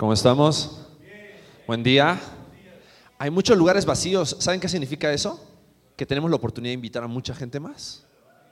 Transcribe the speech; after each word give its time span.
¿Cómo 0.00 0.14
estamos? 0.14 0.80
Buen 1.66 1.82
día. 1.82 2.18
Hay 3.18 3.28
muchos 3.28 3.58
lugares 3.58 3.84
vacíos. 3.84 4.34
¿Saben 4.38 4.58
qué 4.58 4.66
significa 4.66 5.12
eso? 5.12 5.46
Que 5.94 6.06
tenemos 6.06 6.30
la 6.30 6.36
oportunidad 6.36 6.70
de 6.70 6.76
invitar 6.76 7.02
a 7.02 7.06
mucha 7.06 7.34
gente 7.34 7.60
más. 7.60 8.06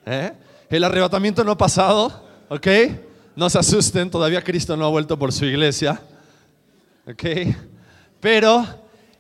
¿Eh? 0.05 0.31
El 0.69 0.85
arrebatamiento 0.85 1.43
no 1.45 1.53
ha 1.53 1.57
pasado, 1.57 2.23
¿ok? 2.51 2.67
No 3.35 3.49
se 3.49 3.59
asusten, 3.59 4.11
todavía 4.11 4.45
Cristo 4.45 4.77
no 4.77 4.85
ha 4.85 4.91
vuelto 4.91 5.19
por 5.19 5.33
su 5.33 5.47
iglesia, 5.47 5.99
¿ok? 7.07 7.25
Pero 8.21 8.67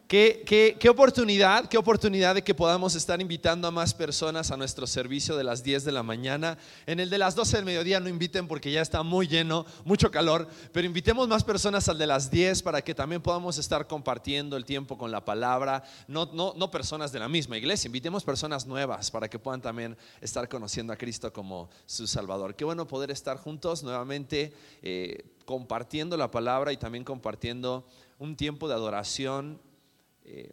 Qué, 0.09 0.89
oportunidad, 0.89 1.69
qué 1.69 1.77
oportunidad 1.77 2.35
de 2.35 2.43
que 2.43 2.55
podamos 2.55 2.95
estar 2.95 3.21
invitando 3.21 3.69
a 3.69 3.71
más 3.71 3.93
personas 3.93 4.51
a 4.51 4.57
nuestro 4.57 4.87
servicio 4.87 5.37
de 5.37 5.45
las 5.45 5.63
10 5.63 5.85
de 5.85 5.93
la 5.93 6.03
mañana. 6.03 6.57
En 6.87 6.99
el 6.99 7.11
de 7.11 7.19
las 7.19 7.35
12 7.35 7.59
del 7.59 7.67
mediodía 7.67 8.01
no 8.01 8.09
inviten 8.09 8.49
porque 8.49 8.73
ya 8.73 8.81
está 8.81 9.03
muy 9.03 9.29
lleno, 9.29 9.67
mucho 9.85 10.11
calor, 10.11 10.49
pero 10.73 10.87
invitemos 10.87 11.29
más 11.29 11.45
personas 11.45 11.91
al 11.91 11.99
de 11.99 12.07
las 12.07 12.31
10 12.31 12.63
para 12.63 12.81
que 12.81 12.95
también 12.95 13.21
podamos 13.21 13.59
estar 13.59 13.87
compartiendo 13.87 14.57
el 14.57 14.65
tiempo 14.65 14.97
con 14.97 15.11
la 15.11 15.27
palabra. 15.27 15.85
No, 16.07 16.25
no, 16.33 16.55
no 16.57 16.71
personas 16.71 17.13
de 17.13 17.19
la 17.19 17.29
misma 17.29 17.59
iglesia, 17.59 17.89
invitemos 17.89 18.25
personas 18.25 18.65
nuevas 18.65 19.11
para 19.11 19.29
que 19.29 19.39
puedan 19.39 19.61
también 19.61 19.95
estar 20.23 20.49
conociendo 20.49 20.91
a 20.95 20.97
Cristo 20.97 21.31
como 21.35 21.69
su 21.85 22.07
Salvador. 22.07 22.55
Qué 22.55 22.65
bueno 22.65 22.89
poder 22.89 23.11
estar 23.11 23.37
juntos 23.37 23.83
nuevamente 23.83 24.55
eh, 24.81 25.27
compartiendo 25.45 26.17
la 26.17 26.31
palabra 26.31 26.73
y 26.73 26.79
también 26.79 27.05
compartiendo 27.05 27.87
un 28.19 28.37
tiempo 28.37 28.69
de 28.69 28.75
adoración 28.75 29.68
eh, 30.31 30.53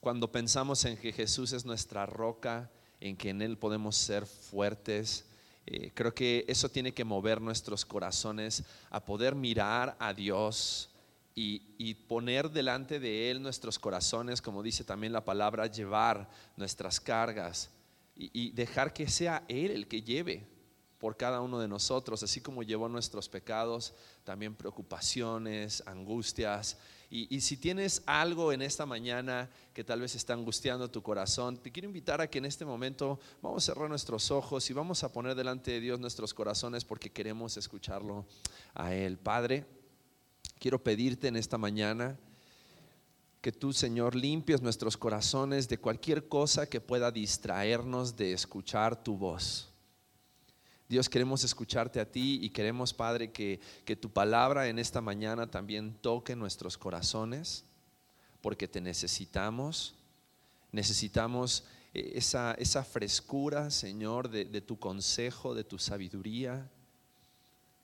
cuando 0.00 0.32
pensamos 0.32 0.84
en 0.84 0.96
que 0.96 1.12
Jesús 1.12 1.52
es 1.52 1.64
nuestra 1.64 2.06
roca, 2.06 2.70
en 2.98 3.16
que 3.16 3.30
en 3.30 3.40
Él 3.40 3.56
podemos 3.56 3.96
ser 3.96 4.26
fuertes, 4.26 5.26
eh, 5.64 5.92
creo 5.94 6.12
que 6.12 6.44
eso 6.48 6.68
tiene 6.68 6.92
que 6.92 7.04
mover 7.04 7.40
nuestros 7.40 7.84
corazones 7.84 8.64
a 8.90 9.04
poder 9.04 9.36
mirar 9.36 9.96
a 10.00 10.12
Dios 10.12 10.90
y, 11.36 11.94
poner 12.08 12.50
delante 12.50 12.98
de 12.98 13.30
Él 13.30 13.40
nuestros 13.40 13.78
corazones, 13.78 14.42
como 14.42 14.62
dice 14.62 14.82
también 14.82 15.12
la 15.12 15.24
palabra, 15.24 15.68
llevar 15.68 16.28
nuestras 16.56 17.00
cargas 17.00 17.70
y 18.16 18.50
dejar 18.50 18.92
que 18.92 19.08
sea 19.08 19.44
Él 19.48 19.70
el 19.70 19.86
que 19.86 20.02
lleve 20.02 20.46
por 20.98 21.16
cada 21.16 21.40
uno 21.40 21.58
de 21.58 21.66
nosotros, 21.66 22.22
así 22.22 22.42
como 22.42 22.62
llevó 22.62 22.88
nuestros 22.88 23.28
pecados, 23.28 23.94
también 24.22 24.54
preocupaciones, 24.54 25.82
angustias. 25.86 26.76
Y, 27.12 27.40
si 27.40 27.56
tienes 27.56 28.04
algo 28.06 28.52
en 28.52 28.62
esta 28.62 28.86
mañana 28.86 29.50
que 29.74 29.82
tal 29.82 30.00
vez 30.00 30.14
está 30.14 30.32
angustiando 30.32 30.88
tu 30.92 31.02
corazón, 31.02 31.56
te 31.56 31.72
quiero 31.72 31.88
invitar 31.88 32.20
a 32.20 32.30
que 32.30 32.38
en 32.38 32.44
este 32.44 32.64
momento 32.64 33.18
vamos 33.42 33.64
a 33.64 33.74
cerrar 33.74 33.88
nuestros 33.88 34.30
ojos 34.30 34.70
y 34.70 34.72
vamos 34.72 35.02
a 35.02 35.10
poner 35.10 35.34
delante 35.34 35.72
de 35.72 35.80
Dios 35.80 35.98
nuestros 35.98 36.32
corazones 36.32 36.84
porque 36.84 37.10
queremos 37.10 37.56
escucharlo 37.56 38.26
a 38.74 38.94
Él. 38.94 39.18
Padre, 39.18 39.66
quiero 40.60 40.80
pedirte 40.84 41.26
en 41.26 41.34
esta 41.34 41.58
mañana 41.58 42.16
que 43.40 43.50
tú, 43.50 43.72
Señor, 43.72 44.14
limpies 44.14 44.62
nuestros 44.62 44.96
corazones 44.96 45.68
de 45.68 45.78
cualquier 45.78 46.28
cosa 46.28 46.68
que 46.68 46.80
pueda 46.80 47.10
distraernos 47.10 48.14
de 48.14 48.34
escuchar 48.34 49.02
tu 49.02 49.16
voz. 49.16 49.69
Dios, 50.90 51.08
queremos 51.08 51.44
escucharte 51.44 52.00
a 52.00 52.10
ti 52.10 52.40
y 52.42 52.50
queremos, 52.50 52.92
Padre, 52.92 53.30
que, 53.30 53.60
que 53.84 53.94
tu 53.94 54.10
palabra 54.10 54.66
en 54.66 54.76
esta 54.76 55.00
mañana 55.00 55.48
también 55.48 55.94
toque 55.94 56.34
nuestros 56.34 56.76
corazones, 56.76 57.64
porque 58.42 58.66
te 58.66 58.80
necesitamos. 58.80 59.94
Necesitamos 60.72 61.62
eh, 61.94 62.14
esa, 62.16 62.54
esa 62.54 62.82
frescura, 62.82 63.70
Señor, 63.70 64.30
de, 64.30 64.46
de 64.46 64.60
tu 64.60 64.80
consejo, 64.80 65.54
de 65.54 65.62
tu 65.62 65.78
sabiduría, 65.78 66.68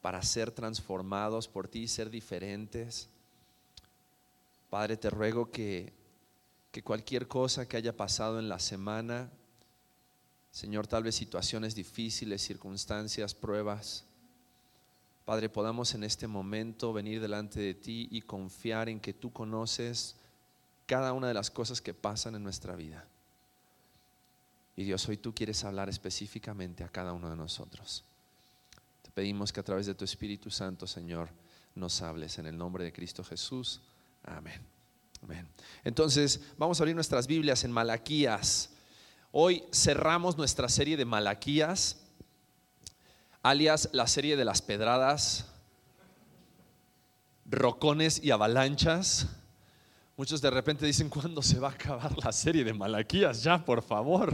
para 0.03 0.21
ser 0.23 0.51
transformados 0.51 1.47
por 1.47 1.69
ti, 1.69 1.87
ser 1.87 2.11
diferentes. 2.11 3.09
Padre, 4.69 4.97
te 4.97 5.11
ruego 5.11 5.53
que, 5.53 5.93
que 6.73 6.83
cualquier 6.83 7.29
cosa 7.29 7.69
que 7.69 7.77
haya 7.77 7.97
pasado 7.97 8.41
en 8.41 8.49
la 8.49 8.59
semana, 8.59 9.31
Señor, 10.57 10.87
tal 10.87 11.03
vez 11.03 11.15
situaciones 11.15 11.75
difíciles, 11.75 12.41
circunstancias, 12.41 13.35
pruebas. 13.35 14.07
Padre, 15.27 15.51
podamos 15.51 15.95
en 15.95 16.03
este 16.03 16.27
momento 16.27 16.95
venir 16.95 17.21
delante 17.21 17.61
de 17.61 17.75
ti 17.75 18.09
y 18.11 18.23
confiar 18.23 18.89
en 18.89 18.99
que 18.99 19.13
tú 19.13 19.31
conoces 19.35 20.17
cada 20.87 21.13
una 21.13 21.29
de 21.29 21.35
las 21.35 21.51
cosas 21.51 21.83
que 21.83 21.93
pasan 21.93 22.37
en 22.37 22.43
nuestra 22.43 22.75
vida. 22.75 23.05
Y 24.77 24.85
Dios, 24.85 25.07
hoy 25.11 25.19
tú 25.19 25.35
quieres 25.35 25.63
hablar 25.63 25.91
específicamente 25.91 26.85
a 26.85 26.89
cada 26.89 27.13
uno 27.13 27.29
de 27.29 27.37
nosotros. 27.37 28.03
Te 29.03 29.11
pedimos 29.11 29.53
que 29.53 29.61
a 29.61 29.65
través 29.65 29.85
de 29.85 29.95
tu 29.95 30.07
Espíritu 30.07 30.51
Santo, 30.51 30.87
Señor, 30.87 31.29
nos 31.75 32.01
hables 32.01 32.39
en 32.39 32.47
el 32.47 32.57
nombre 32.57 32.83
de 32.83 32.95
Cristo 32.95 33.23
Jesús. 33.23 33.83
Amén. 34.23 34.63
Amén. 35.23 35.47
Entonces, 35.85 36.41
vamos 36.57 36.81
a 36.81 36.83
abrir 36.83 36.95
nuestras 36.95 37.27
Biblias 37.27 37.63
en 37.65 37.73
Malaquías 37.73 38.71
Hoy 39.39 39.65
cerramos 39.71 40.39
nuestra 40.39 40.67
serie 40.67 40.97
de 40.97 41.05
Malaquías, 41.05 41.99
alias 43.43 43.91
la 43.93 44.07
serie 44.07 44.35
de 44.35 44.47
las 44.47 44.63
pedradas, 44.63 45.45
rocones 47.45 48.19
y 48.25 48.31
avalanchas. 48.31 49.27
Muchos 50.17 50.41
de 50.41 50.49
repente 50.49 50.87
dicen, 50.87 51.11
¿cuándo 51.11 51.43
se 51.43 51.59
va 51.59 51.69
a 51.69 51.73
acabar 51.73 52.17
la 52.25 52.33
serie 52.33 52.65
de 52.65 52.73
Malaquías? 52.73 53.43
Ya, 53.43 53.63
por 53.63 53.83
favor. 53.83 54.33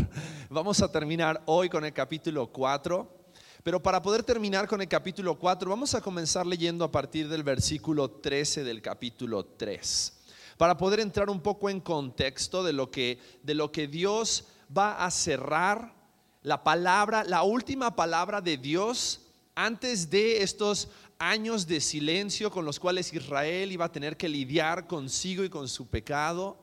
Vamos 0.49 0.81
a 0.81 0.93
terminar 0.93 1.43
hoy 1.47 1.69
con 1.69 1.85
el 1.85 1.93
capítulo 1.93 2.47
4. 2.53 3.25
Pero 3.65 3.83
para 3.83 4.01
poder 4.01 4.23
terminar 4.23 4.69
con 4.69 4.83
el 4.83 4.87
capítulo 4.87 5.37
4, 5.37 5.69
vamos 5.69 5.97
a 5.97 6.01
comenzar 6.01 6.47
leyendo 6.47 6.85
a 6.85 6.93
partir 6.93 7.29
del 7.29 7.43
versículo 7.43 8.09
13 8.09 8.63
del 8.63 8.81
capítulo 8.81 9.47
3. 9.47 10.21
Para 10.57 10.77
poder 10.77 11.01
entrar 11.01 11.29
un 11.29 11.41
poco 11.41 11.69
en 11.69 11.81
contexto 11.81 12.63
de 12.63 12.73
lo 12.73 12.93
que, 12.93 13.19
de 13.43 13.55
lo 13.55 13.73
que 13.73 13.89
Dios 13.89 14.45
va 14.77 15.05
a 15.05 15.11
cerrar 15.11 15.95
la 16.43 16.63
palabra, 16.65 17.25
la 17.25 17.43
última 17.43 17.95
palabra 17.95 18.41
de 18.41 18.57
Dios 18.57 19.21
antes 19.55 20.11
de 20.11 20.43
estos 20.43 20.89
años 21.19 21.67
de 21.67 21.81
silencio 21.81 22.51
con 22.51 22.65
los 22.65 22.81
cuales 22.81 23.13
Israel 23.13 23.71
iba 23.71 23.85
a 23.85 23.93
tener 23.93 24.17
que 24.17 24.29
lidiar 24.29 24.87
consigo 24.87 25.45
y 25.45 25.51
con 25.51 25.69
su 25.69 25.87
pecado. 25.89 26.59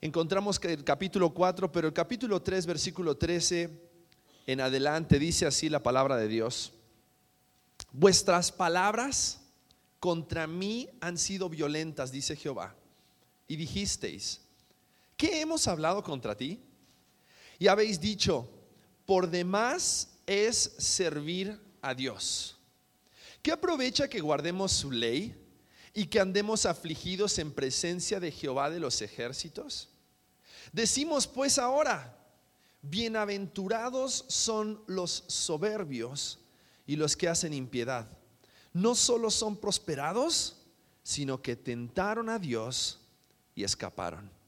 Encontramos 0.00 0.58
que 0.58 0.72
el 0.72 0.84
capítulo 0.84 1.30
4, 1.30 1.70
pero 1.70 1.88
el 1.88 1.94
capítulo 1.94 2.40
3, 2.40 2.66
versículo 2.66 3.16
13 3.16 3.90
en 4.46 4.60
adelante 4.60 5.18
dice 5.18 5.46
así 5.46 5.68
la 5.68 5.82
palabra 5.82 6.16
de 6.16 6.28
Dios. 6.28 6.72
Vuestras 7.92 8.50
palabras 8.50 9.40
contra 10.00 10.46
mí 10.46 10.88
han 11.00 11.18
sido 11.18 11.48
violentas, 11.48 12.10
dice 12.10 12.36
Jehová. 12.36 12.74
Y 13.46 13.56
dijisteis, 13.56 14.40
¿qué 15.16 15.40
hemos 15.40 15.68
hablado 15.68 16.02
contra 16.02 16.36
ti? 16.36 16.60
Y 17.62 17.68
habéis 17.68 18.00
dicho, 18.00 18.48
por 19.06 19.30
demás 19.30 20.08
es 20.26 20.72
servir 20.78 21.60
a 21.80 21.94
Dios. 21.94 22.56
¿Qué 23.40 23.52
aprovecha 23.52 24.08
que 24.08 24.18
guardemos 24.18 24.72
su 24.72 24.90
ley 24.90 25.32
y 25.94 26.06
que 26.06 26.18
andemos 26.18 26.66
afligidos 26.66 27.38
en 27.38 27.52
presencia 27.52 28.18
de 28.18 28.32
Jehová 28.32 28.68
de 28.68 28.80
los 28.80 29.00
ejércitos? 29.00 29.90
Decimos 30.72 31.28
pues 31.28 31.56
ahora, 31.56 32.18
bienaventurados 32.80 34.24
son 34.26 34.82
los 34.88 35.22
soberbios 35.28 36.40
y 36.84 36.96
los 36.96 37.16
que 37.16 37.28
hacen 37.28 37.54
impiedad. 37.54 38.08
No 38.72 38.96
solo 38.96 39.30
son 39.30 39.56
prosperados, 39.56 40.56
sino 41.04 41.40
que 41.40 41.54
tentaron 41.54 42.28
a 42.28 42.40
Dios 42.40 42.98
y 43.54 43.62
escaparon. 43.62 44.41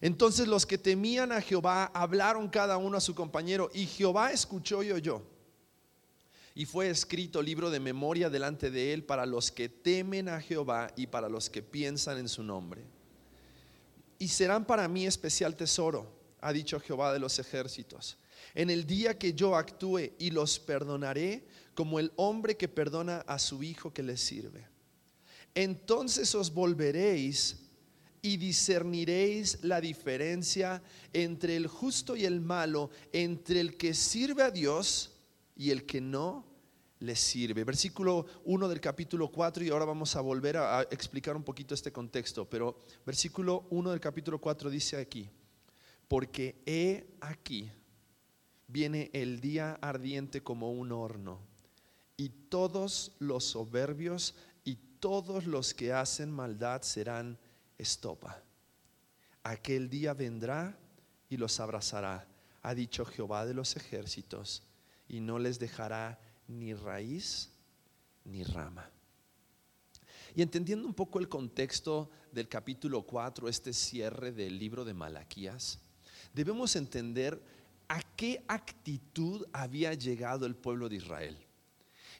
Entonces 0.00 0.46
los 0.46 0.66
que 0.66 0.78
temían 0.78 1.32
a 1.32 1.40
Jehová 1.40 1.90
hablaron 1.94 2.48
cada 2.48 2.76
uno 2.76 2.96
a 2.96 3.00
su 3.00 3.14
compañero 3.14 3.70
y 3.72 3.86
Jehová 3.86 4.32
escuchó 4.32 4.82
y 4.82 4.92
oyó. 4.92 5.22
Y 6.54 6.66
fue 6.66 6.90
escrito 6.90 7.42
libro 7.42 7.70
de 7.70 7.80
memoria 7.80 8.28
delante 8.28 8.70
de 8.70 8.92
él 8.92 9.04
para 9.04 9.24
los 9.24 9.50
que 9.50 9.68
temen 9.68 10.28
a 10.28 10.40
Jehová 10.40 10.92
y 10.96 11.06
para 11.06 11.28
los 11.28 11.48
que 11.48 11.62
piensan 11.62 12.18
en 12.18 12.28
su 12.28 12.42
nombre. 12.42 12.82
Y 14.18 14.28
serán 14.28 14.64
para 14.64 14.88
mí 14.88 15.06
especial 15.06 15.56
tesoro, 15.56 16.12
ha 16.40 16.52
dicho 16.52 16.80
Jehová 16.80 17.12
de 17.12 17.18
los 17.18 17.38
ejércitos, 17.38 18.18
en 18.54 18.68
el 18.68 18.86
día 18.86 19.18
que 19.18 19.32
yo 19.32 19.56
actúe 19.56 20.10
y 20.18 20.30
los 20.30 20.58
perdonaré 20.58 21.46
como 21.74 21.98
el 21.98 22.12
hombre 22.16 22.56
que 22.56 22.68
perdona 22.68 23.20
a 23.26 23.38
su 23.38 23.62
hijo 23.62 23.94
que 23.94 24.02
le 24.02 24.16
sirve. 24.16 24.66
Entonces 25.54 26.34
os 26.34 26.52
volveréis 26.52 27.69
y 28.22 28.36
discerniréis 28.36 29.58
la 29.62 29.80
diferencia 29.80 30.82
entre 31.12 31.56
el 31.56 31.66
justo 31.66 32.16
y 32.16 32.24
el 32.24 32.40
malo, 32.40 32.90
entre 33.12 33.60
el 33.60 33.76
que 33.76 33.94
sirve 33.94 34.42
a 34.42 34.50
Dios 34.50 35.12
y 35.56 35.70
el 35.70 35.86
que 35.86 36.00
no 36.00 36.46
le 37.00 37.16
sirve. 37.16 37.64
Versículo 37.64 38.26
1 38.44 38.68
del 38.68 38.80
capítulo 38.80 39.28
4 39.28 39.64
y 39.64 39.70
ahora 39.70 39.84
vamos 39.84 40.16
a 40.16 40.20
volver 40.20 40.58
a, 40.58 40.82
explicar 40.82 41.36
un 41.36 41.42
poquito 41.42 41.74
este 41.74 41.92
contexto, 41.92 42.48
pero 42.48 42.80
versículo 43.06 43.66
1 43.70 43.90
del 43.90 44.00
capítulo 44.00 44.38
4 44.38 44.70
dice 44.70 44.96
aquí, 44.96 45.30
porque 46.08 46.62
he 46.66 47.06
aquí, 47.20 47.70
viene 48.68 49.10
el 49.12 49.40
día 49.40 49.78
ardiente 49.80 50.42
como 50.42 50.72
un 50.72 50.92
horno 50.92 51.40
y 52.16 52.28
todos 52.28 53.12
los 53.18 53.44
soberbios 53.44 54.34
todos 55.00 55.46
los 55.46 55.74
que 55.74 55.92
hacen 55.92 56.30
maldad 56.30 56.82
serán 56.82 57.38
estopa. 57.80 58.42
Aquel 59.42 59.88
día 59.88 60.14
vendrá 60.14 60.78
y 61.28 61.36
los 61.36 61.60
abrazará, 61.60 62.26
ha 62.62 62.74
dicho 62.74 63.04
Jehová 63.04 63.46
de 63.46 63.54
los 63.54 63.76
ejércitos, 63.76 64.62
y 65.08 65.20
no 65.20 65.38
les 65.38 65.58
dejará 65.58 66.20
ni 66.46 66.74
raíz 66.74 67.50
ni 68.24 68.44
rama. 68.44 68.90
Y 70.34 70.42
entendiendo 70.42 70.86
un 70.86 70.94
poco 70.94 71.18
el 71.18 71.28
contexto 71.28 72.10
del 72.32 72.48
capítulo 72.48 73.02
4, 73.02 73.48
este 73.48 73.72
cierre 73.72 74.32
del 74.32 74.58
libro 74.58 74.84
de 74.84 74.94
Malaquías, 74.94 75.80
debemos 76.32 76.76
entender 76.76 77.42
a 77.88 78.02
qué 78.14 78.44
actitud 78.46 79.46
había 79.52 79.94
llegado 79.94 80.46
el 80.46 80.54
pueblo 80.54 80.88
de 80.88 80.96
Israel. 80.96 81.49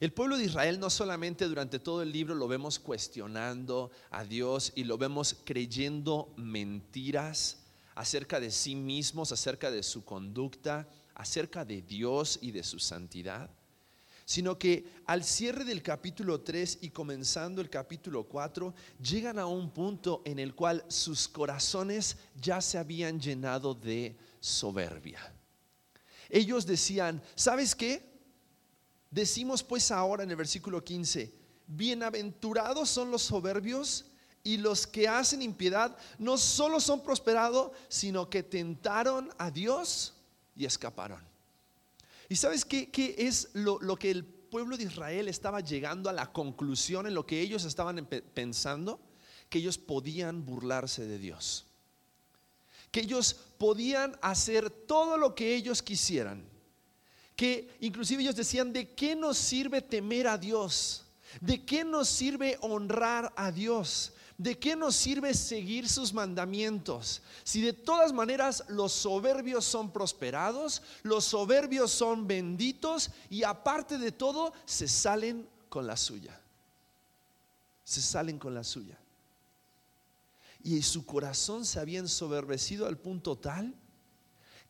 El 0.00 0.14
pueblo 0.14 0.38
de 0.38 0.44
Israel 0.44 0.80
no 0.80 0.88
solamente 0.88 1.46
durante 1.46 1.78
todo 1.78 2.00
el 2.00 2.10
libro 2.10 2.34
lo 2.34 2.48
vemos 2.48 2.78
cuestionando 2.78 3.90
a 4.08 4.24
Dios 4.24 4.72
y 4.74 4.84
lo 4.84 4.96
vemos 4.96 5.36
creyendo 5.44 6.32
mentiras 6.38 7.58
acerca 7.94 8.40
de 8.40 8.50
sí 8.50 8.74
mismos, 8.74 9.30
acerca 9.30 9.70
de 9.70 9.82
su 9.82 10.02
conducta, 10.02 10.88
acerca 11.14 11.66
de 11.66 11.82
Dios 11.82 12.38
y 12.40 12.50
de 12.50 12.62
su 12.62 12.78
santidad, 12.78 13.50
sino 14.24 14.58
que 14.58 14.86
al 15.04 15.22
cierre 15.22 15.64
del 15.66 15.82
capítulo 15.82 16.40
3 16.40 16.78
y 16.80 16.88
comenzando 16.88 17.60
el 17.60 17.68
capítulo 17.68 18.24
4, 18.24 18.72
llegan 19.02 19.38
a 19.38 19.44
un 19.44 19.68
punto 19.68 20.22
en 20.24 20.38
el 20.38 20.54
cual 20.54 20.82
sus 20.88 21.28
corazones 21.28 22.16
ya 22.40 22.62
se 22.62 22.78
habían 22.78 23.20
llenado 23.20 23.74
de 23.74 24.16
soberbia. 24.40 25.20
Ellos 26.30 26.64
decían, 26.64 27.20
¿sabes 27.34 27.74
qué? 27.74 28.09
Decimos 29.10 29.64
pues 29.64 29.90
ahora 29.90 30.22
en 30.22 30.30
el 30.30 30.36
versículo 30.36 30.84
15, 30.84 31.32
bienaventurados 31.66 32.88
son 32.88 33.10
los 33.10 33.22
soberbios 33.22 34.06
y 34.44 34.56
los 34.56 34.86
que 34.86 35.08
hacen 35.08 35.42
impiedad 35.42 35.96
no 36.18 36.38
solo 36.38 36.78
son 36.80 37.02
prosperados, 37.02 37.72
sino 37.88 38.30
que 38.30 38.44
tentaron 38.44 39.28
a 39.36 39.50
Dios 39.50 40.14
y 40.54 40.64
escaparon. 40.64 41.20
¿Y 42.28 42.36
sabes 42.36 42.64
qué, 42.64 42.88
es 43.18 43.48
lo, 43.52 43.80
lo, 43.80 43.96
que 43.96 44.12
el 44.12 44.24
pueblo 44.24 44.76
de 44.76 44.84
Israel 44.84 45.26
estaba 45.26 45.60
llegando 45.60 46.08
a 46.08 46.12
la 46.12 46.32
conclusión 46.32 47.08
en 47.08 47.14
lo 47.14 47.26
que 47.26 47.40
ellos 47.40 47.64
estaban 47.64 48.06
pensando? 48.06 49.00
Que 49.48 49.58
ellos 49.58 49.76
podían 49.76 50.46
burlarse 50.46 51.04
de 51.04 51.18
Dios. 51.18 51.66
Que 52.92 53.00
ellos 53.00 53.34
podían 53.58 54.16
hacer 54.22 54.70
todo 54.70 55.18
lo 55.18 55.34
que 55.34 55.56
ellos 55.56 55.82
quisieran 55.82 56.49
que 57.40 57.74
inclusive 57.80 58.22
ellos 58.22 58.36
decían, 58.36 58.70
¿de 58.70 58.90
qué 58.90 59.16
nos 59.16 59.38
sirve 59.38 59.80
temer 59.80 60.28
a 60.28 60.36
Dios? 60.36 61.06
¿De 61.40 61.64
qué 61.64 61.84
nos 61.84 62.06
sirve 62.06 62.58
honrar 62.60 63.32
a 63.34 63.50
Dios? 63.50 64.12
¿De 64.36 64.58
qué 64.58 64.76
nos 64.76 64.94
sirve 64.94 65.32
seguir 65.32 65.88
sus 65.88 66.12
mandamientos? 66.12 67.22
Si 67.42 67.62
de 67.62 67.72
todas 67.72 68.12
maneras 68.12 68.64
los 68.68 68.92
soberbios 68.92 69.64
son 69.64 69.90
prosperados, 69.90 70.82
los 71.02 71.24
soberbios 71.24 71.90
son 71.90 72.26
benditos 72.26 73.08
y 73.30 73.42
aparte 73.42 73.96
de 73.96 74.12
todo 74.12 74.52
se 74.66 74.86
salen 74.86 75.48
con 75.70 75.86
la 75.86 75.96
suya. 75.96 76.38
Se 77.84 78.02
salen 78.02 78.38
con 78.38 78.52
la 78.52 78.64
suya. 78.64 78.98
Y 80.62 80.82
su 80.82 81.06
corazón 81.06 81.64
se 81.64 81.80
había 81.80 82.00
ensoberbecido 82.00 82.86
al 82.86 82.98
punto 82.98 83.38
tal 83.38 83.74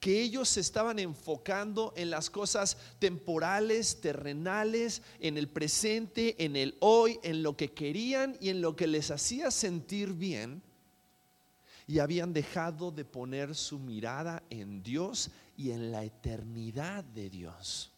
que 0.01 0.23
ellos 0.23 0.49
se 0.49 0.61
estaban 0.61 0.99
enfocando 0.99 1.93
en 1.95 2.09
las 2.09 2.31
cosas 2.31 2.79
temporales, 2.99 4.01
terrenales, 4.01 5.03
en 5.21 5.37
el 5.37 5.47
presente, 5.47 6.43
en 6.43 6.57
el 6.57 6.75
hoy, 6.81 7.21
en 7.23 7.43
lo 7.43 7.55
que 7.55 7.73
querían 7.73 8.37
y 8.41 8.49
en 8.49 8.63
lo 8.63 8.75
que 8.75 8.87
les 8.87 9.11
hacía 9.11 9.51
sentir 9.51 10.15
bien. 10.15 10.63
Y 11.87 11.99
habían 11.99 12.33
dejado 12.33 12.91
de 12.91 13.05
poner 13.05 13.55
su 13.55 13.79
mirada 13.79 14.43
en 14.49 14.83
Dios 14.83 15.31
y 15.57 15.71
en 15.71 15.93
la 15.93 16.03
eternidad 16.03 17.05
de 17.05 17.29
Dios. 17.29 17.91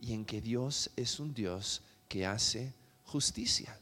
Y 0.00 0.12
en 0.12 0.24
que 0.24 0.40
Dios 0.40 0.90
es 0.94 1.18
un 1.18 1.34
Dios 1.34 1.82
que 2.08 2.26
hace 2.26 2.72
justicia. 3.06 3.76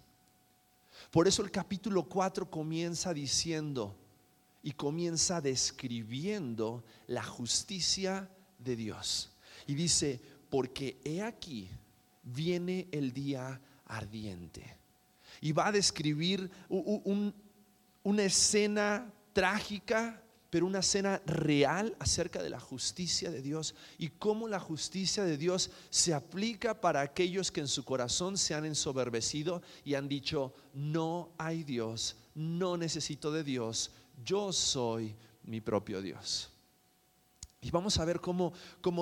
Por 1.10 1.28
eso 1.28 1.42
el 1.42 1.50
capítulo 1.50 2.04
4 2.04 2.50
comienza 2.50 3.12
diciendo, 3.12 3.94
y 4.62 4.72
comienza 4.72 5.40
describiendo 5.40 6.84
la 7.06 7.22
justicia 7.22 8.30
de 8.58 8.76
Dios. 8.76 9.30
Y 9.66 9.74
dice, 9.74 10.20
porque 10.48 11.00
he 11.04 11.22
aquí, 11.22 11.70
viene 12.22 12.88
el 12.92 13.12
día 13.12 13.60
ardiente. 13.86 14.76
Y 15.40 15.52
va 15.52 15.68
a 15.68 15.72
describir 15.72 16.50
una 16.68 18.22
escena 18.22 19.12
trágica, 19.32 20.22
pero 20.50 20.66
una 20.66 20.80
escena 20.80 21.22
real 21.24 21.96
acerca 22.00 22.42
de 22.42 22.50
la 22.50 22.58
justicia 22.58 23.30
de 23.30 23.40
Dios 23.40 23.74
y 23.98 24.08
cómo 24.08 24.48
la 24.48 24.58
justicia 24.58 25.22
de 25.22 25.36
Dios 25.38 25.70
se 25.90 26.12
aplica 26.12 26.80
para 26.80 27.00
aquellos 27.00 27.52
que 27.52 27.60
en 27.60 27.68
su 27.68 27.84
corazón 27.84 28.36
se 28.36 28.54
han 28.54 28.64
ensoberbecido 28.64 29.62
y 29.84 29.94
han 29.94 30.08
dicho, 30.08 30.52
no 30.74 31.30
hay 31.38 31.62
Dios, 31.62 32.16
no 32.34 32.76
necesito 32.76 33.30
de 33.30 33.44
Dios, 33.44 33.92
yo 34.24 34.52
soy 34.52 35.14
mi 35.44 35.60
propio 35.60 36.00
Dios. 36.00 36.50
Y 37.60 37.70
vamos 37.70 37.98
a 37.98 38.04
ver 38.04 38.20
cómo, 38.20 38.52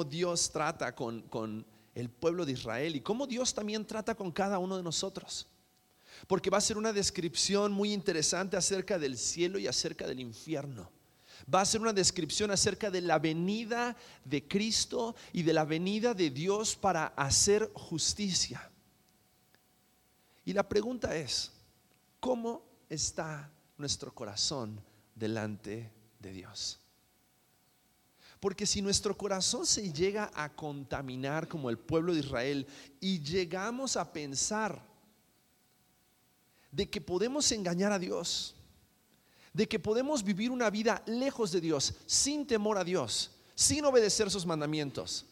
Dios 0.05 0.51
trata 0.51 0.95
con, 0.95 1.23
con 1.23 1.65
el 1.95 2.09
pueblo 2.09 2.45
de 2.45 2.53
Israel 2.53 2.97
y 2.97 3.01
cómo 3.01 3.27
Dios 3.27 3.55
también 3.55 3.87
trata 3.87 4.15
con 4.15 4.33
cada 4.33 4.59
uno 4.59 4.77
de 4.77 4.83
nosotros. 4.83 5.47
Porque 6.27 6.51
va 6.51 6.59
a 6.59 6.63
ser 6.63 6.77
una 6.77 6.93
descripción 6.93 7.71
muy 7.71 7.93
interesante 7.93 8.57
acerca 8.57 8.99
del 8.99 9.17
cielo 9.17 9.59
y 9.59 9.69
acerca 9.69 10.07
del 10.07 10.19
infierno. 10.19 10.91
Va 11.53 11.61
a 11.61 11.67
ser 11.67 11.81
una 11.81 11.93
descripción 11.93 12.51
acerca 12.51 12.91
de 12.91 13.01
la 13.01 13.21
venida 13.21 13.97
de 14.25 14.47
Cristo 14.49 15.15
y 15.33 15.45
de 15.45 15.53
la 15.53 15.65
venida 15.65 16.15
de 16.15 16.31
Dios 16.31 16.75
para 16.75 17.07
hacer 17.09 17.71
justicia. 17.75 18.69
Y 20.45 20.53
la 20.53 20.69
pregunta 20.69 21.15
es, 21.15 21.53
¿cómo 22.19 22.65
está 22.89 23.53
nuestro 23.77 24.13
corazón 24.13 24.83
delante 25.19 25.93
de 26.19 26.33
Dios. 26.33 26.81
Porque 28.41 28.67
si 28.67 28.81
nuestro 28.81 29.17
corazón 29.17 29.67
se 29.67 29.93
llega 29.93 30.31
a 30.35 30.55
contaminar 30.55 31.49
como 31.49 31.71
el 31.71 31.79
pueblo 31.79 32.15
de 32.15 32.21
Israel 32.21 32.67
y 33.01 33.21
llegamos 33.21 33.97
a 33.97 34.13
pensar 34.13 34.81
de 36.71 36.89
que 36.89 37.01
podemos 37.01 37.51
engañar 37.51 37.91
a 37.91 37.99
Dios, 37.99 38.55
de 39.53 39.67
que 39.67 39.81
podemos 39.81 40.23
vivir 40.23 40.51
una 40.51 40.71
vida 40.71 41.03
lejos 41.07 41.51
de 41.51 41.61
Dios, 41.61 41.95
sin 42.07 42.47
temor 42.47 42.79
a 42.79 42.85
Dios, 42.85 43.33
sin 43.57 43.85
obedecer 43.85 44.31
sus 44.31 44.47
mandamientos, 44.47 45.27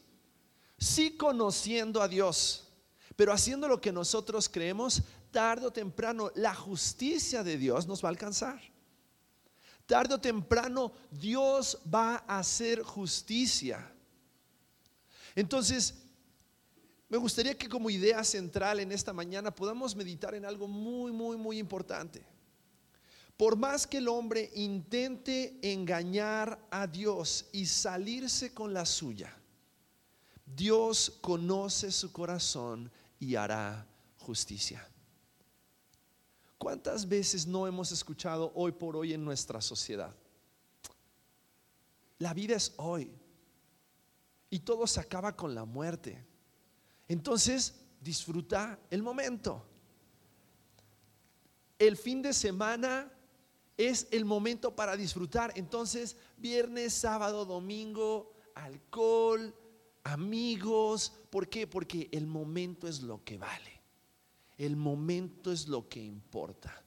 sí 0.79 1.17
conociendo 1.17 2.03
a 2.03 2.09
Dios, 2.09 2.67
pero 3.15 3.33
haciendo 3.33 3.69
lo 3.69 3.81
que 3.81 3.93
nosotros 3.93 4.49
creemos, 4.49 5.03
tarde 5.31 5.67
o 5.67 5.71
temprano 5.71 6.33
la 6.35 6.55
justicia 6.55 7.45
de 7.45 7.57
Dios 7.57 7.87
nos 7.87 8.03
va 8.03 8.09
a 8.09 8.11
alcanzar. 8.11 8.61
Tarde 9.87 10.15
o 10.15 10.21
temprano 10.21 10.93
Dios 11.11 11.79
va 11.93 12.25
a 12.27 12.39
hacer 12.39 12.83
justicia. 12.83 13.93
Entonces, 15.35 15.95
me 17.09 17.19
gustaría 17.19 17.57
que 17.57 17.69
como 17.69 17.89
idea 17.89 18.25
central 18.25 18.81
en 18.81 18.91
esta 18.91 19.13
mañana 19.13 19.55
podamos 19.55 19.95
meditar 19.95 20.35
en 20.35 20.45
algo 20.45 20.67
muy, 20.67 21.13
muy, 21.13 21.37
muy 21.37 21.59
importante. 21.59 22.27
Por 23.37 23.57
más 23.57 23.87
que 23.87 23.99
el 23.99 24.09
hombre 24.09 24.51
intente 24.55 25.59
engañar 25.63 26.59
a 26.71 26.87
Dios 26.87 27.47
y 27.53 27.67
salirse 27.67 28.53
con 28.53 28.73
la 28.73 28.87
suya, 28.87 29.33
Dios 30.45 31.19
conoce 31.21 31.93
su 31.93 32.11
corazón 32.13 32.91
y 33.21 33.37
hará 33.37 33.87
justicia. 34.19 34.89
¿Cuántas 36.59 37.09
veces 37.09 37.47
no 37.47 37.67
hemos 37.67 37.93
escuchado 37.93 38.53
hoy 38.55 38.73
por 38.73 38.97
hoy 38.97 39.13
en 39.13 39.25
nuestra 39.25 39.61
sociedad? 39.61 40.15
La 42.19 42.33
vida 42.33 42.57
es 42.57 42.73
hoy 42.77 43.13
y 44.49 44.61
todo 44.61 44.87
se 44.87 45.01
acaba 45.01 45.37
con 45.37 45.55
la 45.55 45.65
muerte. 45.65 46.25
Entonces, 47.09 47.75
disfruta 48.01 48.79
el 48.91 49.03
momento. 49.03 49.65
El 51.79 51.97
fin 51.97 52.23
de 52.23 52.33
semana 52.33 53.13
es 53.77 54.09
el 54.11 54.25
momento 54.25 54.75
para 54.75 54.97
disfrutar. 54.97 55.53
Entonces, 55.57 56.17
viernes, 56.39 56.95
sábado, 56.95 57.45
domingo, 57.45 58.33
alcohol, 58.55 59.55
amigos. 60.05 61.13
¿Por 61.29 61.49
qué? 61.49 61.67
Porque 61.67 62.09
el 62.13 62.27
momento 62.27 62.89
es 62.89 63.03
lo 63.03 63.23
que 63.23 63.37
vale. 63.37 63.76
El 64.57 64.77
momento 64.77 65.53
es 65.53 65.69
lo 65.69 65.89
que 65.89 66.03
importa. 66.03 66.83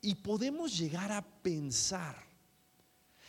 Y 0.00 0.14
podemos 0.16 0.76
llegar 0.76 1.12
a 1.12 1.22
pensar 1.22 2.16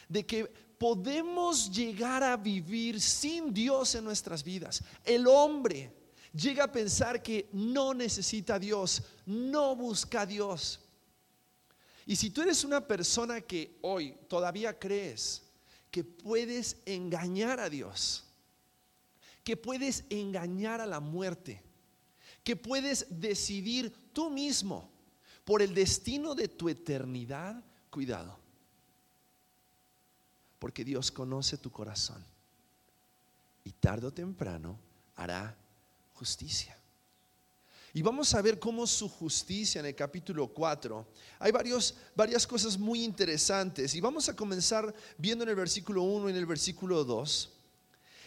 de 0.09 0.25
que 0.25 0.45
podemos 0.77 1.71
llegar 1.71 2.23
a 2.23 2.35
vivir 2.35 2.99
sin 2.99 3.53
Dios 3.53 3.95
en 3.95 4.03
nuestras 4.03 4.43
vidas. 4.43 4.83
El 5.05 5.27
hombre 5.27 5.93
llega 6.33 6.65
a 6.65 6.71
pensar 6.71 7.21
que 7.21 7.47
no 7.53 7.93
necesita 7.93 8.55
a 8.55 8.59
Dios, 8.59 9.01
no 9.25 9.75
busca 9.75 10.21
a 10.21 10.25
Dios. 10.25 10.79
Y 12.05 12.15
si 12.15 12.31
tú 12.31 12.41
eres 12.41 12.63
una 12.63 12.85
persona 12.85 13.41
que 13.41 13.77
hoy 13.81 14.17
todavía 14.27 14.77
crees 14.77 15.43
que 15.89 16.03
puedes 16.03 16.77
engañar 16.85 17.59
a 17.59 17.69
Dios, 17.69 18.25
que 19.43 19.55
puedes 19.55 20.03
engañar 20.09 20.81
a 20.81 20.85
la 20.85 20.99
muerte, 20.99 21.61
que 22.43 22.55
puedes 22.55 23.05
decidir 23.09 24.11
tú 24.13 24.29
mismo 24.29 24.89
por 25.45 25.61
el 25.61 25.73
destino 25.73 26.35
de 26.35 26.47
tu 26.47 26.69
eternidad, 26.69 27.63
cuidado. 27.89 28.37
Porque 30.59 30.83
Dios 30.83 31.11
conoce 31.11 31.57
tu 31.57 31.71
corazón 31.71 32.23
y 33.63 33.71
tarde 33.71 34.07
o 34.07 34.13
temprano 34.13 34.77
hará 35.15 35.55
justicia. 36.13 36.77
Y 37.95 38.01
vamos 38.01 38.33
a 38.33 38.41
ver 38.41 38.59
cómo 38.59 38.87
su 38.87 39.07
justicia 39.07 39.79
en 39.79 39.85
el 39.85 39.95
capítulo 39.95 40.47
4. 40.47 41.05
Hay 41.37 41.51
varios, 41.51 41.95
varias 42.15 42.47
cosas 42.47 42.77
muy 42.77 43.03
interesantes. 43.03 43.93
Y 43.93 44.01
vamos 44.01 44.27
a 44.29 44.35
comenzar 44.35 44.93
viendo 45.15 45.43
en 45.43 45.51
el 45.51 45.55
versículo 45.55 46.01
1 46.01 46.29
y 46.29 46.31
en 46.31 46.37
el 46.37 46.47
versículo 46.47 47.03
2. 47.03 47.51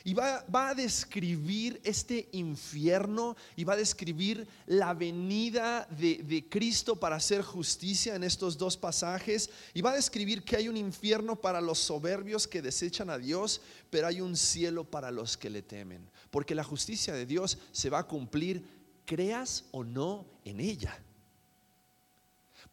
Y 0.07 0.15
va, 0.15 0.45
a 0.53 0.73
describir 0.73 1.81
este 1.83 2.29
infierno 2.31 3.37
y 3.57 3.65
va 3.65 3.73
a 3.73 3.77
describir 3.77 4.47
la 4.67 4.95
venida 4.95 5.85
de, 5.99 6.23
de, 6.23 6.49
Cristo 6.49 6.95
para 6.95 7.17
hacer 7.17 7.43
justicia 7.43 8.15
en 8.15 8.23
estos 8.23 8.57
dos 8.57 8.77
pasajes. 8.77 9.51
Y 9.75 9.81
va 9.81 9.91
a 9.91 9.97
describir 9.97 10.45
que 10.45 10.55
hay 10.55 10.69
un 10.69 10.77
infierno 10.77 11.35
para 11.35 11.61
los 11.61 11.81
soberbios 11.81 12.47
que 12.47 12.63
desechan 12.63 13.11
a 13.11 13.19
Dios, 13.19 13.61
pero 13.91 14.07
hay 14.07 14.21
un 14.21 14.37
cielo 14.37 14.85
para 14.85 15.11
los 15.11 15.37
que 15.37 15.51
le 15.51 15.63
temen. 15.63 16.09
Porque 16.31 16.55
la 16.55 16.63
justicia 16.63 17.13
de 17.13 17.27
Dios 17.27 17.59
se 17.73 17.91
va 17.91 17.99
a 17.99 18.07
cumplir 18.07 18.65
creas 19.07 19.65
o 19.73 19.83
no 19.83 20.25
en 20.45 20.61
ella. 20.61 20.97